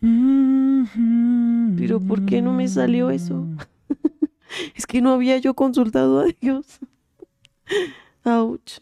[0.00, 3.46] Pero ¿por qué no me salió eso?
[4.74, 6.80] es que no había yo consultado a Dios.
[8.24, 8.78] Ouch.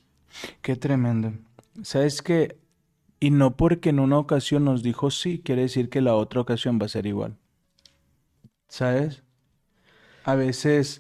[0.62, 1.32] Qué tremendo.
[1.82, 2.56] ¿Sabes qué?
[3.20, 6.80] Y no porque en una ocasión nos dijo sí, quiere decir que la otra ocasión
[6.82, 7.36] va a ser igual.
[8.68, 9.22] ¿Sabes?
[10.24, 10.98] A veces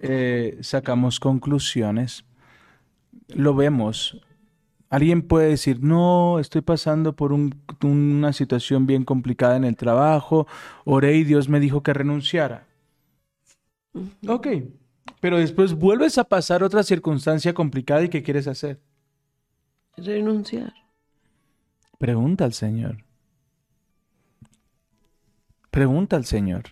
[0.00, 2.24] eh, sacamos conclusiones,
[3.28, 4.20] lo vemos.
[4.90, 10.46] Alguien puede decir, no, estoy pasando por un- una situación bien complicada en el trabajo,
[10.84, 12.66] oré y Dios me dijo que renunciara.
[14.26, 14.46] Ok,
[15.20, 18.80] pero después vuelves a pasar otra circunstancia complicada y ¿qué quieres hacer?
[19.98, 20.72] Renunciar.
[21.98, 23.04] Pregunta al Señor.
[25.70, 26.64] Pregunta al Señor.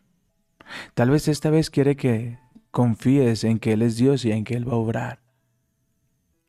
[0.95, 2.39] Tal vez esta vez quiere que
[2.71, 5.23] confíes en que Él es Dios y en que Él va a obrar.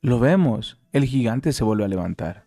[0.02, 2.46] Lo vemos, el gigante se vuelve a levantar.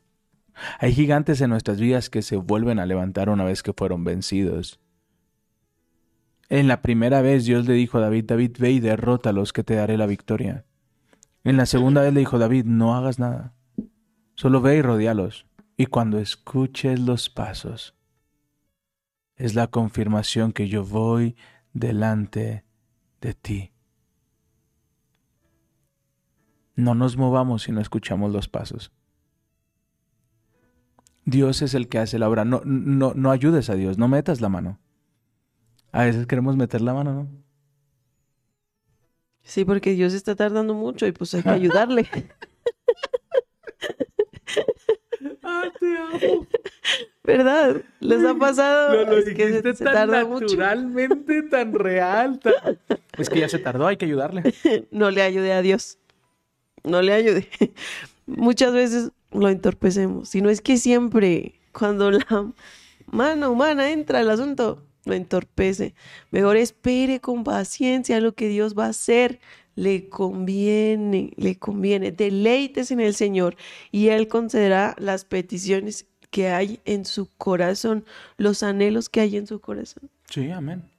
[0.79, 4.81] Hay gigantes en nuestras vidas que se vuelven a levantar una vez que fueron vencidos.
[6.49, 9.53] En la primera vez Dios le dijo a David, David, ve y derrota a los
[9.53, 10.65] que te daré la victoria.
[11.45, 13.55] En la segunda vez le dijo David, no hagas nada,
[14.35, 15.46] solo ve y rodealos.
[15.77, 17.95] Y cuando escuches los pasos,
[19.37, 21.37] es la confirmación que yo voy
[21.75, 22.65] delante
[23.21, 23.73] de ti.
[26.75, 28.93] No nos movamos si no escuchamos los pasos.
[31.25, 32.45] Dios es el que hace la obra.
[32.45, 34.79] No, no, no ayudes a Dios, no metas la mano.
[35.93, 37.29] A veces queremos meter la mano, ¿no?
[39.43, 42.09] Sí, porque Dios está tardando mucho y pues hay que ayudarle.
[45.49, 46.06] Ah, te amo.
[47.25, 47.83] ¿Verdad?
[48.01, 48.95] ¿Les ha pasado?
[48.95, 50.45] Lo, lo Es que se, se tan mucho.
[50.47, 52.39] naturalmente, tan real.
[52.39, 52.79] tan-
[53.19, 54.43] Es que ya se tardó, hay que ayudarle.
[54.91, 55.99] No le ayude a Dios.
[56.85, 57.49] No le ayude.
[58.27, 60.29] Muchas veces lo entorpecemos.
[60.29, 62.53] Si no es que siempre, cuando la
[63.07, 65.95] mano humana entra al asunto, lo entorpece.
[66.31, 69.41] Mejor espere con paciencia lo que Dios va a hacer.
[69.77, 72.11] Le conviene, le conviene.
[72.11, 73.57] Deleites en el Señor
[73.93, 78.05] y Él concederá las peticiones que hay en su corazón,
[78.37, 80.11] los anhelos que hay en su corazón.
[80.29, 80.91] Sí, amén.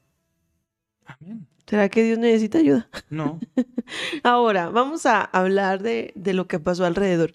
[1.05, 1.47] Amén.
[1.65, 2.87] ¿Será que Dios necesita ayuda?
[3.09, 3.39] No.
[4.23, 7.33] Ahora, vamos a hablar de, de lo que pasó alrededor.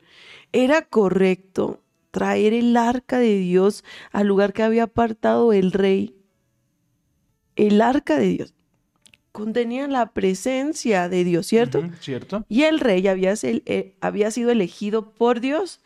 [0.52, 6.16] ¿Era correcto traer el arca de Dios al lugar que había apartado el rey?
[7.56, 8.54] El arca de Dios
[9.32, 11.82] contenía la presencia de Dios, ¿cierto?
[12.00, 12.44] ¿Cierto?
[12.48, 15.80] Y el rey había, eh, había sido elegido por Dios.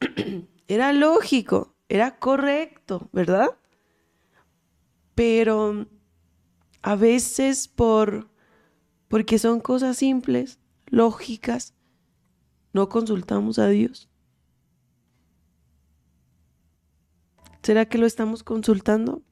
[0.68, 3.50] era lógico, era correcto, ¿verdad?
[5.14, 5.86] Pero
[6.82, 8.28] a veces por
[9.08, 11.74] porque son cosas simples, lógicas,
[12.72, 14.08] no consultamos a Dios.
[17.62, 19.22] ¿Será que lo estamos consultando?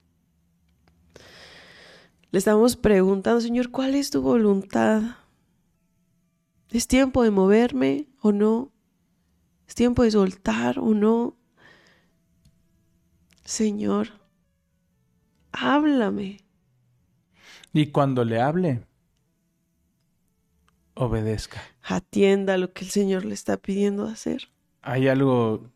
[2.31, 5.03] Le estamos preguntando, Señor, ¿cuál es tu voluntad?
[6.71, 8.71] ¿Es tiempo de moverme o no?
[9.67, 11.37] ¿Es tiempo de soltar o no?
[13.45, 14.09] Señor,
[15.53, 16.45] háblame.
[17.73, 18.83] Y cuando le hable,
[20.93, 21.63] obedezca.
[21.83, 24.51] Atienda lo que el Señor le está pidiendo hacer.
[24.83, 25.71] Hay algo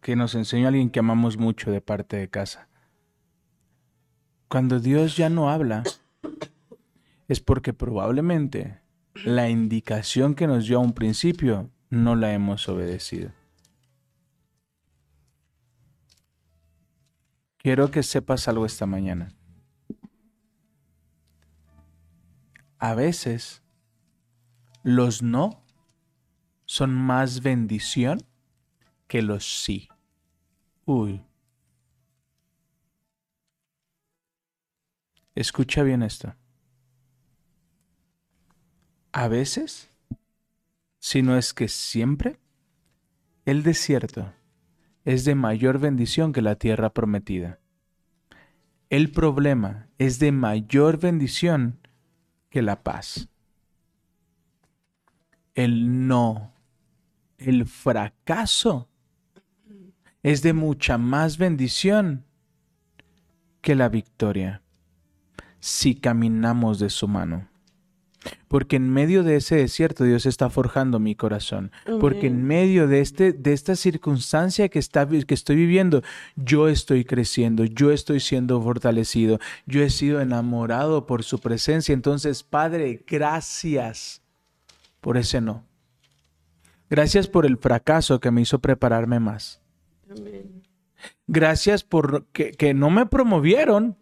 [0.00, 2.68] que nos enseñó alguien que amamos mucho de parte de casa.
[4.48, 5.82] Cuando Dios ya no habla,
[7.28, 8.80] es porque probablemente
[9.24, 13.30] la indicación que nos dio a un principio no la hemos obedecido.
[17.58, 19.34] Quiero que sepas algo esta mañana.
[22.78, 23.62] A veces
[24.82, 25.62] los no
[26.64, 28.22] son más bendición
[29.08, 29.88] que los sí.
[30.86, 31.27] Uy.
[35.38, 36.34] Escucha bien esto.
[39.12, 39.88] A veces,
[40.98, 42.40] si no es que siempre,
[43.44, 44.32] el desierto
[45.04, 47.60] es de mayor bendición que la tierra prometida.
[48.90, 51.86] El problema es de mayor bendición
[52.50, 53.28] que la paz.
[55.54, 56.52] El no,
[57.36, 58.88] el fracaso
[60.24, 62.24] es de mucha más bendición
[63.60, 64.62] que la victoria.
[65.68, 67.46] Si caminamos de su mano.
[68.48, 71.70] Porque en medio de ese desierto Dios está forjando mi corazón.
[72.00, 76.02] Porque en medio de, este, de esta circunstancia que, está, que estoy viviendo,
[76.36, 81.92] yo estoy creciendo, yo estoy siendo fortalecido, yo he sido enamorado por su presencia.
[81.92, 84.22] Entonces, Padre, gracias
[85.00, 85.64] por ese no.
[86.90, 89.60] Gracias por el fracaso que me hizo prepararme más.
[91.26, 93.96] Gracias por que, que no me promovieron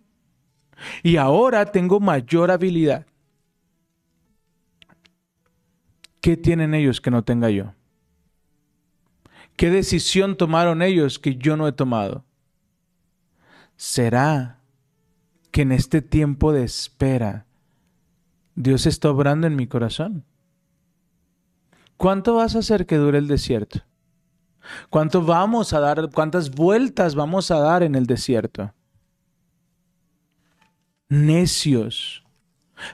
[1.02, 3.06] y ahora tengo mayor habilidad.
[6.20, 7.72] ¿Qué tienen ellos que no tenga yo?
[9.56, 12.24] ¿Qué decisión tomaron ellos que yo no he tomado?
[13.76, 14.60] ¿Será
[15.50, 17.46] que en este tiempo de espera
[18.54, 20.24] Dios está obrando en mi corazón?
[21.96, 23.80] ¿Cuánto vas a hacer que dure el desierto?
[24.90, 28.72] ¿Cuánto vamos a dar, cuántas vueltas vamos a dar en el desierto?
[31.08, 32.24] Necios,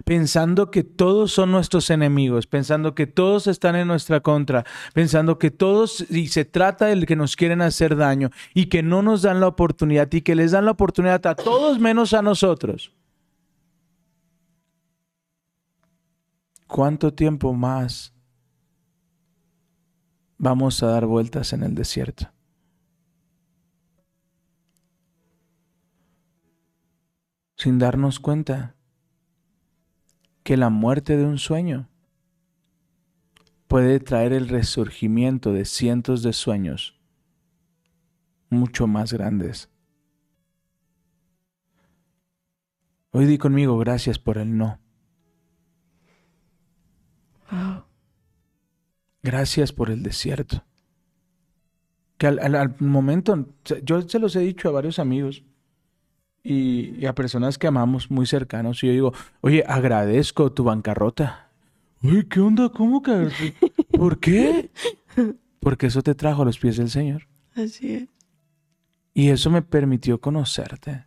[0.05, 5.51] pensando que todos son nuestros enemigos, pensando que todos están en nuestra contra, pensando que
[5.51, 9.41] todos, y se trata de que nos quieren hacer daño y que no nos dan
[9.41, 12.93] la oportunidad y que les dan la oportunidad a todos menos a nosotros.
[16.67, 18.15] ¿Cuánto tiempo más
[20.39, 22.31] vamos a dar vueltas en el desierto?
[27.63, 28.75] Sin darnos cuenta
[30.43, 31.89] que la muerte de un sueño
[33.69, 36.99] puede traer el resurgimiento de cientos de sueños
[38.51, 39.71] mucho más grandes.
[43.13, 44.81] Hoy di conmigo gracias por el no.
[49.23, 50.65] Gracias por el desierto.
[52.19, 53.55] Que al, al- al momento,
[53.85, 55.45] yo se los he dicho a varios amigos
[56.43, 61.49] y, y a personas que amamos muy cercanos, y yo digo, oye, agradezco tu bancarrota.
[62.03, 62.69] Oye, ¿qué onda?
[62.71, 63.31] ¿Cómo que?
[63.93, 64.71] ¿Por qué?
[65.61, 67.29] Porque eso te trajo a los pies del Señor.
[67.55, 68.09] Así es.
[69.15, 71.05] Y eso me permitió conocerte.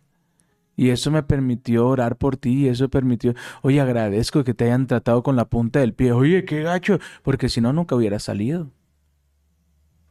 [0.76, 2.64] Y eso me permitió orar por ti.
[2.64, 6.12] Y eso permitió, oye, agradezco que te hayan tratado con la punta del pie.
[6.12, 6.98] Oye, qué gacho.
[7.22, 8.70] Porque si no, nunca hubiera salido.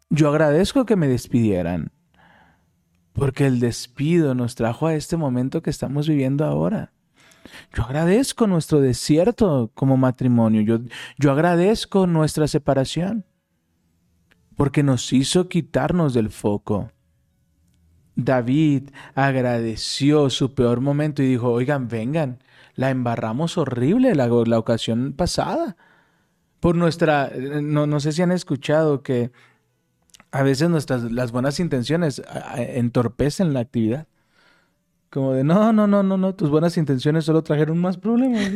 [0.09, 1.91] Yo agradezco que me despidieran.
[3.15, 6.91] Porque el despido nos trajo a este momento que estamos viviendo ahora.
[7.73, 10.61] Yo agradezco nuestro desierto como matrimonio.
[10.61, 10.79] Yo,
[11.17, 13.25] yo agradezco nuestra separación.
[14.57, 16.91] Porque nos hizo quitarnos del foco.
[18.17, 22.39] David agradeció su peor momento y dijo, oigan, vengan,
[22.75, 25.77] la embarramos horrible la, la ocasión pasada.
[26.59, 29.31] Por nuestra, no, no sé si han escuchado que
[30.31, 32.21] a veces nuestras, las buenas intenciones
[32.55, 34.07] entorpecen la actividad.
[35.09, 38.51] Como de, no, no, no, no, no, tus buenas intenciones solo trajeron más problemas.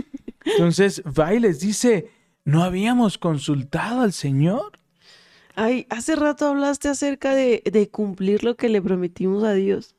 [0.44, 2.10] Entonces va y les dice,
[2.44, 4.78] no habíamos consultado al Señor.
[5.56, 9.96] Ay, hace rato hablaste acerca de, de cumplir lo que le prometimos a Dios.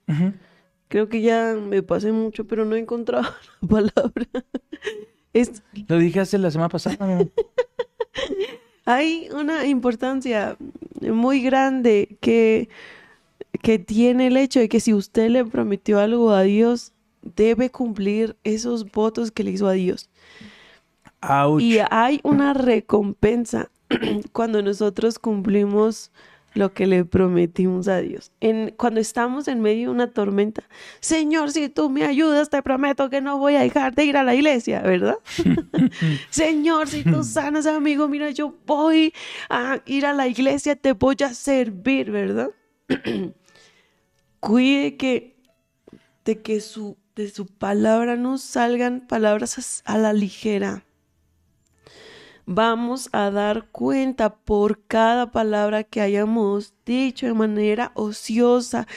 [0.87, 3.27] Creo que ya me pasé mucho, pero no he encontrado
[3.61, 4.25] la palabra.
[5.33, 6.97] Es, Lo dije hace la semana pasada.
[8.85, 10.57] hay una importancia
[11.01, 12.69] muy grande que,
[13.61, 16.93] que tiene el hecho de que si usted le prometió algo a Dios,
[17.35, 20.09] debe cumplir esos votos que le hizo a Dios.
[21.21, 21.61] Ouch.
[21.61, 23.71] Y hay una recompensa
[24.31, 26.11] cuando nosotros cumplimos
[26.55, 28.31] lo que le prometimos a Dios.
[28.39, 30.63] En, cuando estamos en medio de una tormenta,
[31.01, 34.23] Señor, si tú me ayudas, te prometo que no voy a dejar de ir a
[34.23, 35.17] la iglesia, ¿verdad?
[36.29, 39.13] Señor, si tú sanas, amigo, mira, yo voy
[39.49, 42.49] a ir a la iglesia, te voy a servir, ¿verdad?
[44.39, 45.35] Cuide que
[46.23, 50.84] de que su, de su palabra no salgan palabras as- a la ligera
[52.45, 58.87] vamos a dar cuenta por cada palabra que hayamos dicho de manera ociosa.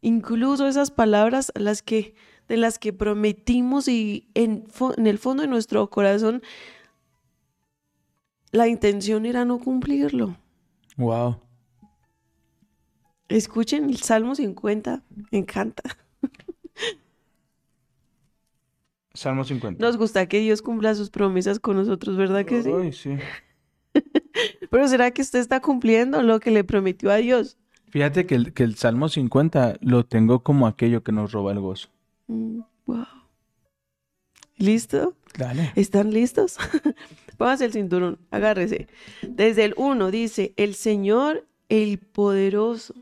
[0.00, 2.14] Incluso esas palabras las que
[2.48, 4.66] de las que prometimos y en,
[4.98, 6.42] el fondo de nuestro corazón
[8.50, 10.36] la intención era no cumplirlo.
[10.98, 11.40] Wow.
[13.28, 15.82] Escuchen el Salmo 50, me encanta.
[19.14, 19.84] Salmo 50.
[19.84, 22.70] Nos gusta que Dios cumpla sus promesas con nosotros, ¿verdad que sí?
[22.70, 23.16] Ay, sí.
[24.70, 27.58] Pero ¿será que usted está cumpliendo lo que le prometió a Dios?
[27.90, 31.60] Fíjate que el, que el Salmo 50 lo tengo como aquello que nos roba el
[31.60, 31.90] gozo.
[32.26, 33.06] Mm, wow.
[34.56, 35.14] ¿Listo?
[35.36, 35.72] Dale.
[35.76, 36.56] ¿Están listos?
[37.36, 38.88] Póngase el cinturón, agárrese.
[39.22, 42.94] Desde el 1 dice, el Señor, el poderoso.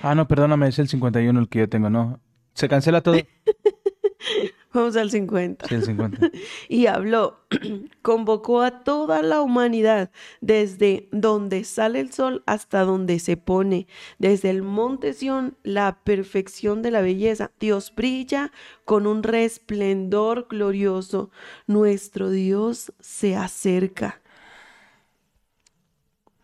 [0.00, 2.20] Ah, no, perdóname, es el 51 el que yo tengo, no.
[2.54, 3.16] Se cancela todo.
[4.72, 5.66] Vamos al 50.
[5.68, 6.30] Sí, el 50.
[6.68, 7.40] Y habló,
[8.02, 10.10] convocó a toda la humanidad,
[10.40, 13.86] desde donde sale el sol hasta donde se pone,
[14.18, 17.50] desde el monte Sión, la perfección de la belleza.
[17.58, 18.52] Dios brilla
[18.84, 21.30] con un resplendor glorioso.
[21.66, 24.20] Nuestro Dios se acerca,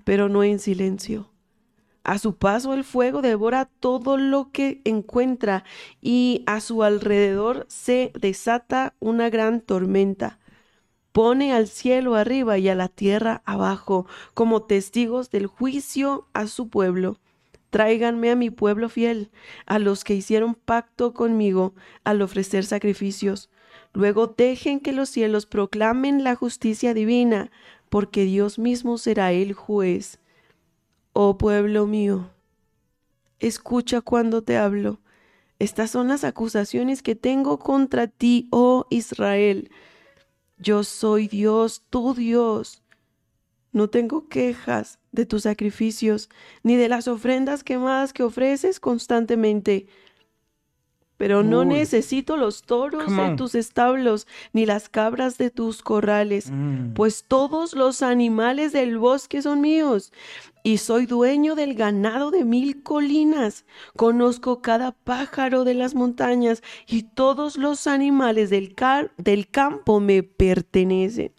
[0.04, 1.31] pero no en silencio.
[2.04, 5.64] A su paso el fuego devora todo lo que encuentra
[6.00, 10.38] y a su alrededor se desata una gran tormenta.
[11.12, 16.68] Pone al cielo arriba y a la tierra abajo como testigos del juicio a su
[16.68, 17.18] pueblo.
[17.70, 19.30] Tráiganme a mi pueblo fiel,
[19.66, 23.48] a los que hicieron pacto conmigo al ofrecer sacrificios.
[23.92, 27.50] Luego dejen que los cielos proclamen la justicia divina,
[27.88, 30.21] porque Dios mismo será el juez.
[31.12, 32.30] Oh pueblo mío,
[33.38, 34.98] escucha cuando te hablo.
[35.58, 39.70] Estas son las acusaciones que tengo contra ti, oh Israel.
[40.58, 42.82] Yo soy Dios, tu Dios.
[43.72, 46.28] No tengo quejas de tus sacrificios,
[46.62, 49.86] ni de las ofrendas quemadas que ofreces constantemente.
[51.16, 51.66] Pero no Uy.
[51.66, 56.94] necesito los toros de tus establos, ni las cabras de tus corrales Mm.
[56.94, 60.12] pues todos los animales del bosque son míos,
[60.62, 63.64] y soy dueño del ganado de mil colinas.
[63.96, 68.74] Conozco cada pájaro de las montañas, y todos los animales del,
[69.50, 71.32] campo me pertenecen.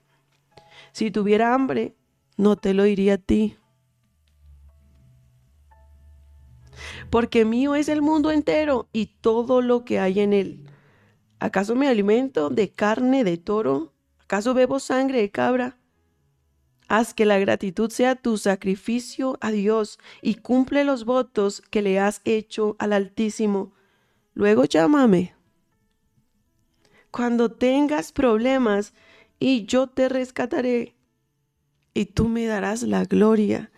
[0.91, 1.95] Si tuviera hambre,
[2.37, 3.57] no te lo diría a ti.
[7.09, 10.65] Porque mío es el mundo entero y todo lo que hay en él.
[11.39, 13.93] ¿Acaso me alimento de carne de toro?
[14.19, 15.77] ¿Acaso bebo sangre de cabra?
[16.87, 21.99] Haz que la gratitud sea tu sacrificio a Dios y cumple los votos que le
[21.99, 23.73] has hecho al Altísimo.
[24.33, 25.33] Luego llámame.
[27.11, 28.93] Cuando tengas problemas,
[29.39, 30.95] y yo te rescataré,
[31.93, 33.71] y tú me darás la gloria.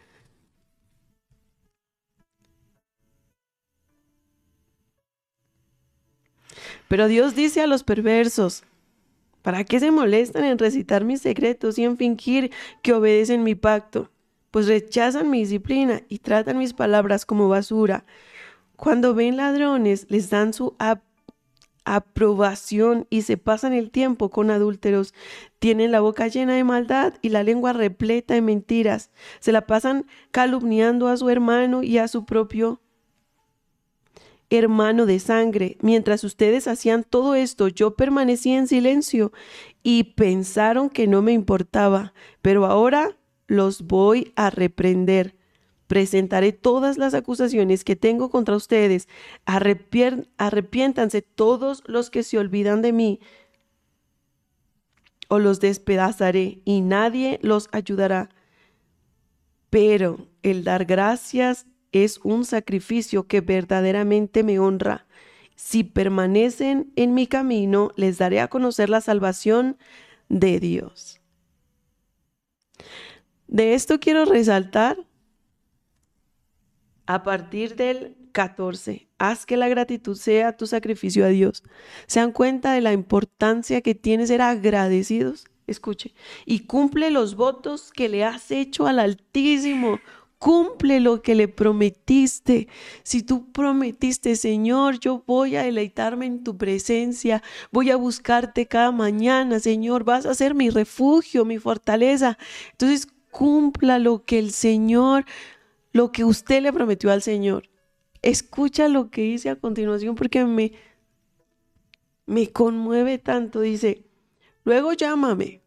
[6.87, 8.63] Pero Dios dice a los perversos,
[9.45, 14.09] ¿para qué se molestan en recitar mis secretos y en fingir que obedecen mi pacto?
[14.49, 18.05] Pues rechazan mi disciplina y tratan mis palabras como basura.
[18.75, 21.03] Cuando ven ladrones, les dan su ap-
[21.85, 25.13] aprobación y se pasan el tiempo con adúlteros.
[25.59, 29.11] Tienen la boca llena de maldad y la lengua repleta de mentiras.
[29.39, 32.81] Se la pasan calumniando a su hermano y a su propio
[34.49, 35.77] hermano de sangre.
[35.81, 39.31] Mientras ustedes hacían todo esto, yo permanecí en silencio
[39.83, 43.17] y pensaron que no me importaba, pero ahora
[43.47, 45.35] los voy a reprender.
[45.87, 49.07] Presentaré todas las acusaciones que tengo contra ustedes.
[49.45, 53.19] Arrepier- arrepiéntanse todos los que se olvidan de mí
[55.27, 58.29] o los despedazaré y nadie los ayudará.
[59.69, 61.65] Pero el dar gracias
[62.03, 65.05] es un sacrificio que verdaderamente me honra.
[65.55, 69.77] Si permanecen en mi camino, les daré a conocer la salvación
[70.27, 71.21] de Dios.
[73.47, 74.97] De esto quiero resaltar
[77.05, 79.07] a partir del 14.
[79.17, 81.63] Haz que la gratitud sea tu sacrificio a Dios.
[82.07, 85.45] ¿Se dan cuenta de la importancia que tiene ser agradecidos?
[85.67, 86.13] Escuche.
[86.45, 89.99] Y cumple los votos que le has hecho al Altísimo.
[90.45, 92.67] Cumple lo que le prometiste.
[93.01, 97.41] Si tú prometiste, Señor, yo voy a deleitarme en tu presencia,
[97.71, 102.37] voy a buscarte cada mañana, Señor, vas a ser mi refugio, mi fortaleza.
[102.73, 105.25] Entonces, cumpla lo que el Señor,
[105.93, 107.67] lo que usted le prometió al Señor.
[108.21, 110.73] Escucha lo que dice a continuación porque me,
[112.27, 113.61] me conmueve tanto.
[113.61, 114.05] Dice,
[114.63, 115.63] luego llámame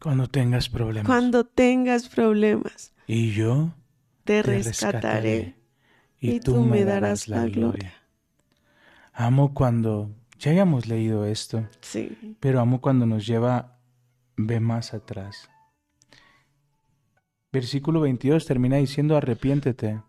[0.00, 1.06] Cuando tengas problemas.
[1.06, 2.94] cuando tengas problemas.
[3.08, 3.72] Y yo
[4.24, 5.54] Te, rescataré.
[6.20, 7.94] y, tú, me darás la gloria.
[9.14, 12.36] Amo cuando, ya hayamos leído esto, Sí.
[12.38, 13.78] pero amo cuando nos lleva,
[14.36, 15.48] ve más atrás.
[17.50, 20.02] Versículo 22 termina diciendo, arrepiéntete.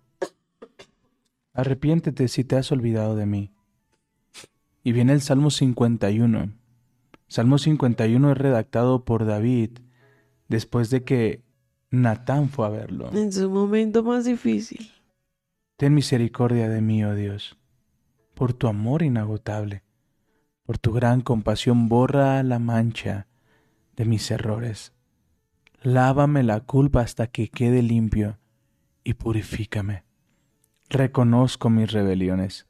[1.54, 3.54] Arrepiéntete si te has olvidado de mí.
[4.84, 6.52] Y viene el Salmo 51.
[7.30, 9.80] Salmo 51 es redactado por David
[10.50, 11.44] después de que
[11.92, 13.12] Natán fue a verlo.
[13.14, 14.92] En su momento más difícil.
[15.78, 17.58] Ten misericordia de mí, oh Dios,
[18.34, 19.84] por tu amor inagotable,
[20.64, 23.28] por tu gran compasión borra la mancha
[23.96, 24.94] de mis errores.
[25.82, 28.38] Lávame la culpa hasta que quede limpio
[29.04, 30.04] y purifícame.
[30.90, 32.68] Reconozco mis rebeliones.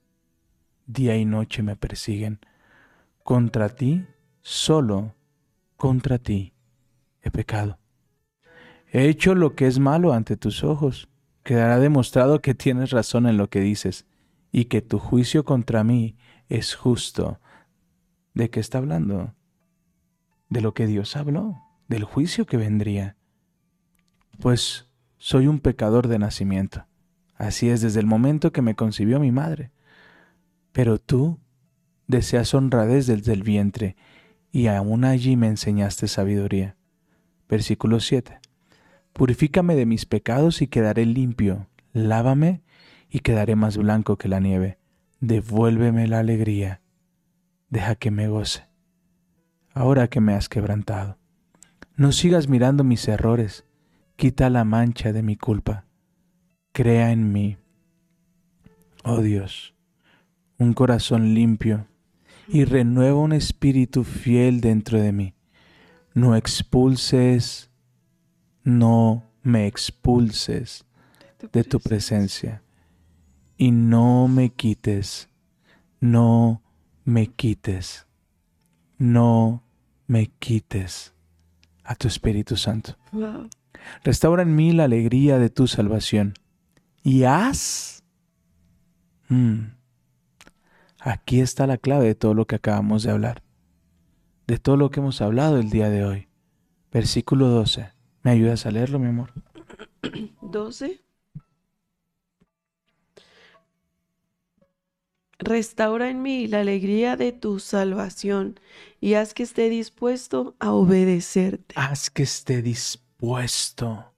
[0.86, 2.40] Día y noche me persiguen.
[3.24, 4.06] Contra ti,
[4.42, 5.16] solo
[5.78, 6.54] contra ti,
[7.22, 7.79] he pecado.
[8.92, 11.10] He hecho lo que es malo ante tus ojos.
[11.44, 14.06] Quedará demostrado que tienes razón en lo que dices
[14.52, 16.18] y que tu juicio contra mí
[16.48, 17.40] es justo.
[18.34, 19.36] ¿De qué está hablando?
[20.50, 23.16] De lo que Dios habló, del juicio que vendría.
[24.40, 24.88] Pues
[25.18, 26.86] soy un pecador de nacimiento.
[27.36, 29.72] Así es desde el momento que me concibió mi madre.
[30.72, 31.40] Pero tú
[32.08, 33.96] deseas honradez desde el vientre,
[34.52, 36.76] y aún allí me enseñaste sabiduría.
[37.48, 38.40] Versículo 7.
[39.14, 41.68] Purifícame de mis pecados y quedaré limpio.
[41.94, 42.62] Lávame
[43.10, 44.78] y quedaré más blanco que la nieve.
[45.20, 46.82] Devuélveme la alegría.
[47.70, 48.68] Deja que me goce.
[49.74, 51.18] Ahora que me has quebrantado.
[51.96, 53.66] No sigas mirando mis errores.
[54.16, 55.86] Quita la mancha de mi culpa.
[56.72, 57.58] Crea en mí.
[59.04, 59.74] Oh Dios,
[60.58, 61.88] un corazón limpio
[62.48, 65.34] y renueva un espíritu fiel dentro de mí.
[66.14, 67.69] No expulses,
[68.64, 70.86] no me expulses
[71.52, 72.62] de tu presencia
[73.58, 75.30] y no me quites,
[76.00, 76.62] no
[77.04, 78.08] me quites,
[78.98, 79.64] no
[80.08, 81.14] me quites
[81.84, 82.98] a tu Espíritu Santo.
[84.04, 86.34] Restaura en mí la alegría de tu salvación
[87.04, 88.04] y haz...
[89.30, 89.74] Mm,
[91.00, 93.44] aquí está la clave de todo lo que acabamos de hablar,
[94.48, 96.28] de todo lo que hemos hablado el día de hoy.
[96.92, 97.99] Versículo 12.
[98.24, 99.32] ¿Me ayudas a leerlo, mi amor?
[100.42, 101.02] 12.
[105.40, 108.60] Restaura en mí la alegría de tu salvación
[109.00, 111.76] y haz que esté dispuesto a obedecerte.
[111.78, 114.14] Haz que esté dispuesto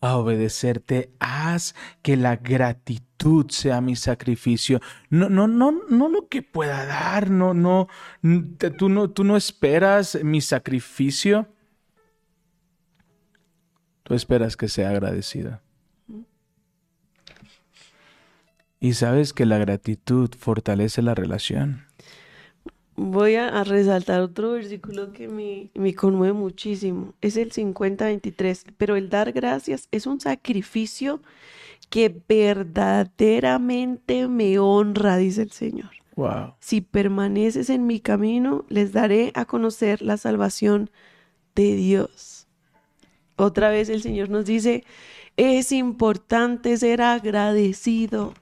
[0.00, 1.12] a obedecerte.
[1.20, 4.80] Haz que la gratitud sea mi sacrificio.
[5.10, 7.30] No, no, no, no lo que pueda dar.
[7.30, 7.88] No, no,
[8.78, 11.46] tú no, tú no esperas mi sacrificio.
[14.04, 15.60] Tú esperas que sea agradecida.
[18.78, 21.86] Y sabes que la gratitud fortalece la relación.
[22.96, 27.14] Voy a, a resaltar otro versículo que me, me conmueve muchísimo.
[27.22, 28.74] Es el 50-23.
[28.76, 31.22] Pero el dar gracias es un sacrificio
[31.88, 35.90] que verdaderamente me honra, dice el Señor.
[36.16, 36.54] Wow.
[36.60, 40.90] Si permaneces en mi camino, les daré a conocer la salvación
[41.54, 42.33] de Dios.
[43.36, 44.84] Otra vez el Señor nos dice,
[45.36, 48.34] es importante ser agradecido,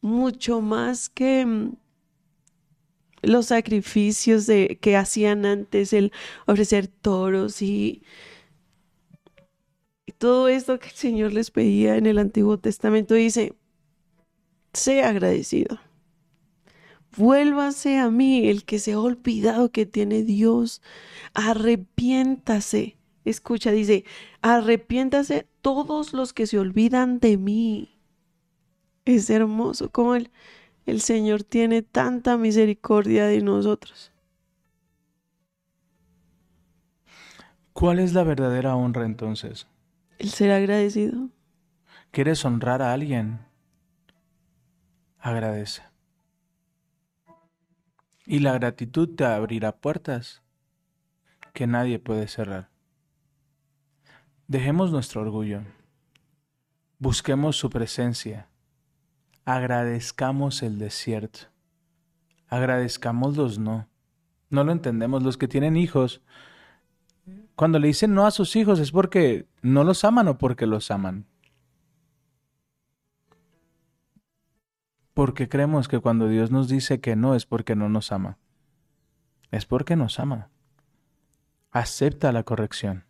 [0.00, 1.72] mucho más que mm,
[3.22, 4.46] los sacrificios
[4.80, 6.12] que hacían antes, el
[6.46, 8.02] ofrecer toros y,
[10.06, 13.14] y todo esto que el Señor les pedía en el Antiguo Testamento.
[13.14, 13.54] Dice,
[14.72, 15.78] sé agradecido.
[17.16, 20.82] Vuélvase a mí el que se ha olvidado que tiene Dios.
[21.34, 22.97] Arrepiéntase.
[23.24, 24.04] Escucha, dice,
[24.42, 27.98] arrepiéntase todos los que se olvidan de mí.
[29.04, 30.30] Es hermoso como el,
[30.86, 34.12] el Señor tiene tanta misericordia de nosotros.
[37.72, 39.68] ¿Cuál es la verdadera honra entonces?
[40.18, 41.28] El ser agradecido.
[42.10, 43.38] ¿Quieres honrar a alguien?
[45.18, 45.82] Agradece.
[48.26, 50.42] Y la gratitud te abrirá puertas
[51.54, 52.68] que nadie puede cerrar.
[54.48, 55.60] Dejemos nuestro orgullo.
[56.98, 58.48] Busquemos su presencia.
[59.44, 61.40] Agradezcamos el desierto.
[62.48, 63.90] Agradezcamos los no.
[64.48, 65.22] No lo entendemos.
[65.22, 66.22] Los que tienen hijos,
[67.56, 70.90] cuando le dicen no a sus hijos es porque no los aman o porque los
[70.90, 71.26] aman.
[75.12, 78.38] Porque creemos que cuando Dios nos dice que no es porque no nos ama.
[79.50, 80.48] Es porque nos ama.
[81.70, 83.07] Acepta la corrección.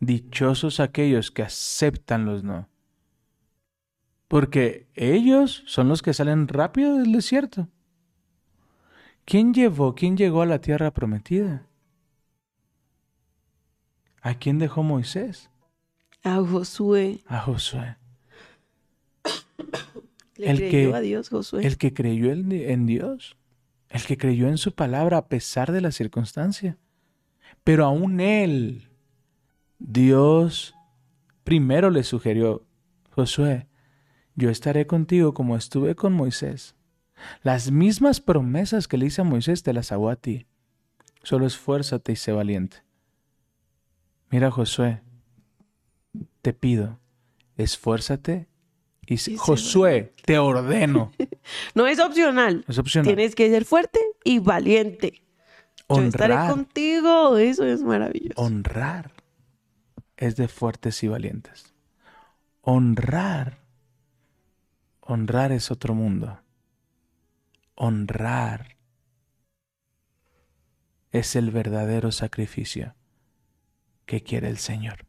[0.00, 2.68] Dichosos aquellos que aceptan los no.
[4.28, 7.68] Porque ellos son los que salen rápido del desierto.
[9.24, 11.66] ¿Quién llevó, quién llegó a la tierra prometida?
[14.22, 15.50] ¿A quién dejó Moisés?
[16.22, 17.20] A Josué.
[17.26, 17.96] A Josué.
[20.36, 21.66] Le El creyó que- a Dios Josué.
[21.66, 23.36] El que creyó en, en Dios.
[23.88, 26.76] El que creyó en su palabra a pesar de la circunstancia.
[27.64, 28.85] Pero aún él,
[29.78, 30.74] Dios
[31.44, 32.64] primero le sugirió,
[33.10, 33.66] Josué,
[34.34, 36.74] yo estaré contigo como estuve con Moisés.
[37.42, 40.46] Las mismas promesas que le hice a Moisés te las hago a ti.
[41.22, 42.78] Solo esfuérzate y sé valiente.
[44.30, 45.00] Mira, Josué,
[46.42, 46.98] te pido,
[47.56, 48.48] esfuérzate
[49.06, 51.12] y sé- Josué, te ordeno.
[51.76, 52.64] No es opcional.
[52.66, 53.06] Es opcional.
[53.06, 55.22] Tienes que ser fuerte y valiente.
[55.88, 57.36] Yo estaré contigo.
[57.38, 58.34] Eso es maravilloso.
[58.42, 59.12] honrar
[60.16, 61.74] es de fuertes y valientes.
[62.62, 63.58] Honrar,
[65.00, 66.40] honrar es otro mundo.
[67.74, 68.76] Honrar
[71.12, 72.94] es el verdadero sacrificio
[74.06, 75.06] que quiere el Señor.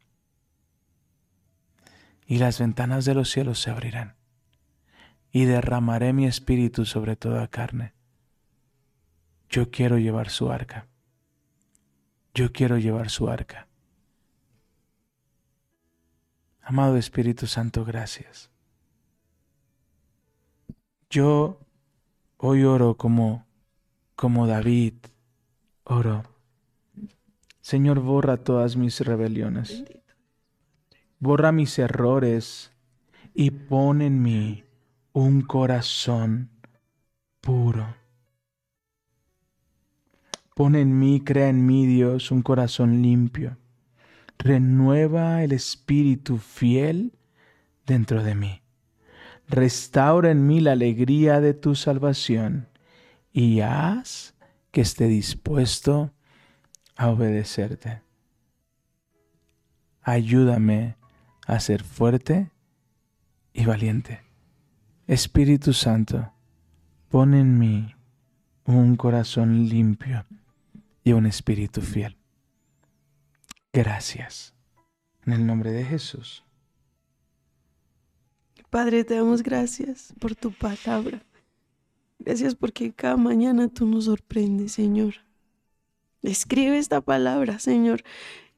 [2.26, 4.16] Y las ventanas de los cielos se abrirán,
[5.30, 7.94] y derramaré mi espíritu sobre toda carne.
[9.48, 10.88] Yo quiero llevar su arca.
[12.34, 13.67] Yo quiero llevar su arca.
[16.68, 18.50] Amado Espíritu Santo, gracias.
[21.08, 21.60] Yo
[22.36, 23.46] hoy oro como
[24.14, 24.92] como David
[25.84, 26.24] oro.
[27.62, 29.82] Señor, borra todas mis rebeliones.
[31.18, 32.70] Borra mis errores
[33.32, 34.64] y pon en mí
[35.14, 36.50] un corazón
[37.40, 37.96] puro.
[40.54, 43.56] Pon en mí, crea en mí, Dios, un corazón limpio.
[44.38, 47.12] Renueva el espíritu fiel
[47.86, 48.62] dentro de mí.
[49.48, 52.68] Restaura en mí la alegría de tu salvación
[53.32, 54.34] y haz
[54.70, 56.12] que esté dispuesto
[56.96, 58.02] a obedecerte.
[60.02, 60.96] Ayúdame
[61.46, 62.50] a ser fuerte
[63.52, 64.20] y valiente.
[65.06, 66.32] Espíritu Santo,
[67.08, 67.94] pon en mí
[68.64, 70.26] un corazón limpio
[71.02, 72.17] y un espíritu fiel.
[73.72, 74.54] Gracias.
[75.26, 76.44] En el nombre de Jesús.
[78.70, 81.22] Padre, te damos gracias por tu palabra.
[82.18, 85.14] Gracias porque cada mañana tú nos sorprendes, Señor.
[86.22, 88.02] Escribe esta palabra, Señor,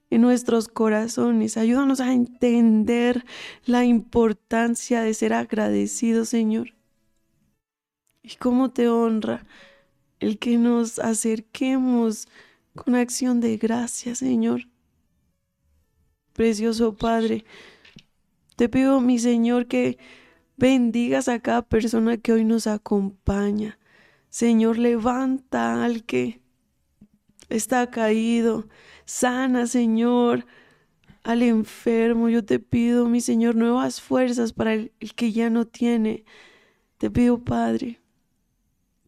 [0.09, 1.57] en nuestros corazones.
[1.57, 3.25] Ayúdanos a entender
[3.67, 6.75] la importancia de ser agradecidos, Señor.
[8.23, 9.47] Y cómo te honra
[10.19, 12.29] el que nos acerquemos
[12.75, 14.70] con acción de gracia, Señor.
[16.33, 17.45] Precioso Padre,
[18.57, 19.99] te pido, mi Señor, que
[20.57, 23.79] bendigas a cada persona que hoy nos acompaña.
[24.29, 26.41] Señor, levanta al que
[27.49, 28.69] está caído.
[29.05, 30.47] Sana, Señor,
[31.23, 32.29] al enfermo.
[32.29, 36.25] Yo te pido, mi Señor, nuevas fuerzas para el, que ya no tiene.
[36.99, 38.01] Te pido, Padre,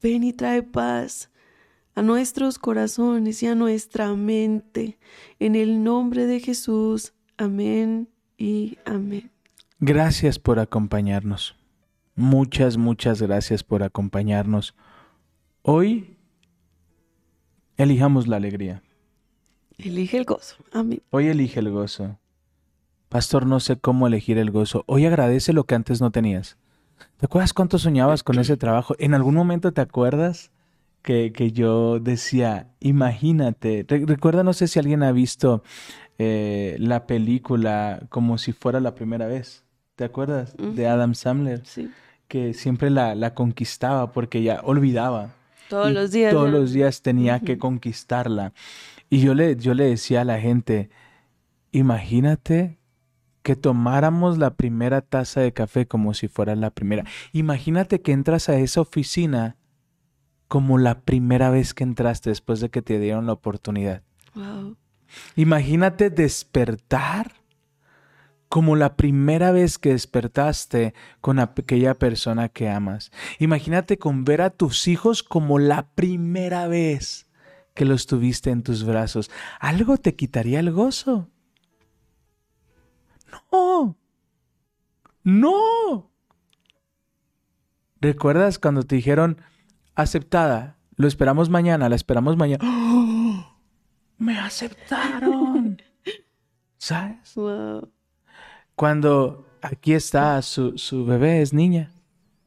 [0.00, 1.31] ven y trae paz
[1.94, 4.98] a nuestros corazones y a nuestra mente.
[5.38, 7.12] En el nombre de Jesús.
[7.36, 9.30] Amén y amén.
[9.78, 11.56] Gracias por acompañarnos.
[12.14, 14.74] Muchas, muchas gracias por acompañarnos.
[15.62, 16.16] Hoy
[17.76, 18.82] elijamos la alegría.
[19.78, 20.56] Elige el gozo.
[20.72, 21.02] Amén.
[21.10, 22.18] Hoy elige el gozo.
[23.08, 24.84] Pastor, no sé cómo elegir el gozo.
[24.86, 26.56] Hoy agradece lo que antes no tenías.
[27.16, 28.94] ¿Te acuerdas cuánto soñabas con ese trabajo?
[28.98, 30.50] ¿En algún momento te acuerdas
[31.02, 33.84] que, que yo decía, imagínate?
[33.88, 35.62] Re- recuerda, no sé si alguien ha visto
[36.18, 39.64] eh, la película como si fuera la primera vez.
[39.96, 40.54] ¿Te acuerdas?
[40.56, 40.86] De.
[40.86, 41.90] Adam Sandler, Sí.
[42.28, 45.34] que siempre la, la conquistaba porque ya olvidaba.
[45.68, 46.32] Todos Y los días.
[46.32, 46.58] Todos ¿no?
[46.58, 48.52] los días tenía que conquistarla.
[49.10, 50.88] Y yo le, yo le decía a la gente,
[51.72, 52.78] imagínate
[53.42, 57.04] que tomáramos la primera taza de café como si fuera la primera.
[57.32, 59.56] Imagínate que entras a esa oficina
[60.52, 64.02] como la primera vez que entraste después de que te dieron la oportunidad.
[64.34, 64.76] Wow.
[65.34, 67.32] Imagínate despertar
[68.50, 70.92] como la primera vez que despertaste
[71.22, 73.12] con aquella persona que amas.
[73.38, 77.26] Imagínate con ver a tus hijos como la primera vez
[77.72, 79.30] que los tuviste en tus brazos.
[79.58, 81.30] ¿Algo te quitaría el gozo?
[83.50, 83.96] No.
[85.24, 86.10] No.
[88.02, 89.38] ¿Recuerdas cuando te dijeron
[90.02, 90.76] aceptada?
[90.96, 92.62] Lo esperamos mañana, la esperamos mañana.
[92.64, 93.56] ¡Oh!
[94.18, 95.80] Me aceptaron.
[96.78, 97.34] ¿Sabes?
[97.34, 97.90] Wow.
[98.74, 101.92] Cuando aquí está su, su bebé, es niña,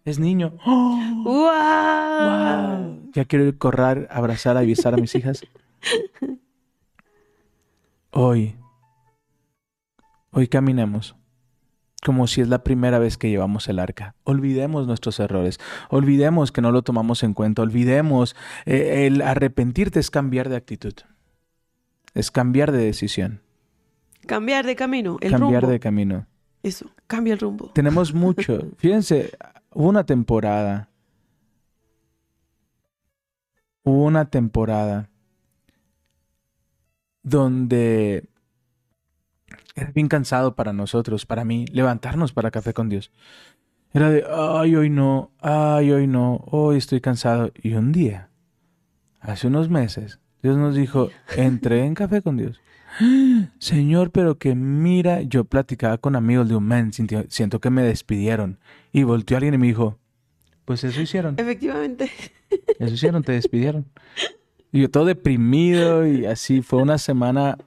[0.03, 0.53] es niño.
[0.65, 0.99] ¡Oh!
[1.23, 2.85] Wow.
[2.85, 3.11] ¡Wow!
[3.13, 5.41] Ya quiero ir correr, abrazar, avisar a mis hijas.
[8.17, 8.55] Hoy,
[10.31, 11.17] hoy caminemos
[12.05, 14.15] como si es la primera vez que llevamos el arca.
[14.23, 18.35] Olvidemos nuestros errores, olvidemos que no lo tomamos en cuenta, olvidemos
[18.65, 20.93] eh, el arrepentirte es cambiar de actitud,
[22.13, 23.41] es cambiar de decisión,
[24.25, 25.17] Cambiar de camino.
[25.21, 25.71] El cambiar rumbo.
[25.71, 26.27] de camino.
[26.63, 26.89] Eso.
[27.05, 27.71] Cambia el rumbo.
[27.73, 28.71] Tenemos mucho.
[28.77, 29.31] Fíjense,
[29.71, 30.89] hubo una temporada.
[33.83, 35.09] Hubo una temporada
[37.21, 38.27] donde
[39.75, 43.11] era bien cansado para nosotros, para mí, levantarnos para café con Dios.
[43.93, 47.51] Era de, ay, hoy no, ay, hoy no, hoy estoy cansado.
[47.61, 48.29] Y un día,
[49.19, 52.59] hace unos meses, Dios nos dijo, entré en café con Dios.
[53.59, 58.59] Señor, pero que mira, yo platicaba con amigos de un men, siento que me despidieron.
[58.93, 59.99] Y volteó alguien y me dijo,
[60.63, 62.09] pues eso hicieron, Efectivamente.
[62.79, 63.85] eso hicieron, te despidieron.
[64.71, 67.57] Y yo todo deprimido y así, fue una semana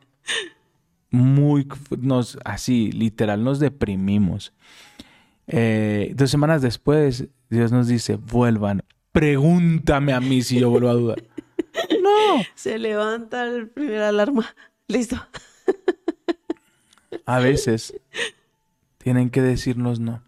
[1.11, 1.67] muy,
[1.99, 4.53] nos, así, literal, nos deprimimos.
[5.47, 8.83] Eh, dos semanas después, Dios nos dice, vuelvan,
[9.13, 11.25] pregúntame a mí si yo vuelvo a dudar.
[12.03, 12.43] No.
[12.55, 14.47] Se levanta el primer alarma.
[14.89, 15.17] Listo.
[17.25, 18.01] A veces
[18.99, 20.23] tienen que decirnos no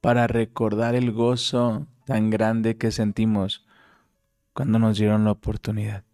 [0.00, 3.66] para recordar el gozo tan grande que sentimos
[4.52, 6.04] cuando nos dieron la oportunidad.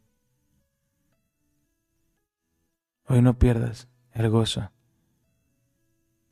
[3.06, 4.70] Hoy no pierdas el gozo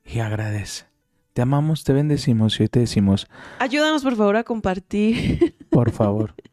[0.05, 0.85] y agradece.
[1.33, 3.27] Te amamos, te bendecimos y hoy te decimos,
[3.59, 5.55] Ayúdanos por favor a compartir.
[5.71, 6.35] por favor,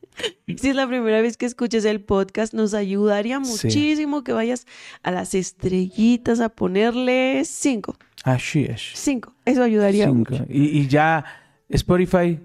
[0.57, 3.67] Si es la primera vez que escuches el podcast, nos ayudaría Sí.
[3.67, 4.65] muchísimo que vayas
[5.03, 7.95] a las estrellitas a ponerle cinco.
[8.25, 8.81] así es.
[8.95, 9.33] Cinco.
[9.45, 10.31] Eso ayudaría Cinco.
[10.33, 10.45] mucho.
[10.49, 11.23] Y, y ya
[11.69, 12.39] Spotify,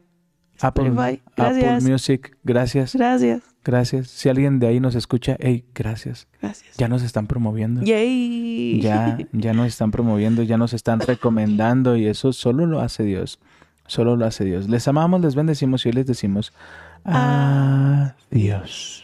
[0.60, 1.82] Apple, Spotify, Apple gracias.
[1.84, 3.42] Music, gracias, Gracias.
[3.64, 4.08] Gracias.
[4.08, 6.28] Si alguien de ahí nos escucha, hey, gracias.
[6.40, 6.76] Gracias.
[6.76, 7.82] Ya nos están promoviendo.
[7.82, 8.80] Yay.
[8.80, 13.38] Ya, ya nos están promoviendo, ya nos están recomendando y eso solo lo hace Dios.
[13.86, 14.68] Solo lo hace Dios.
[14.68, 16.52] Les amamos, les bendecimos y hoy les decimos
[17.04, 19.03] adiós.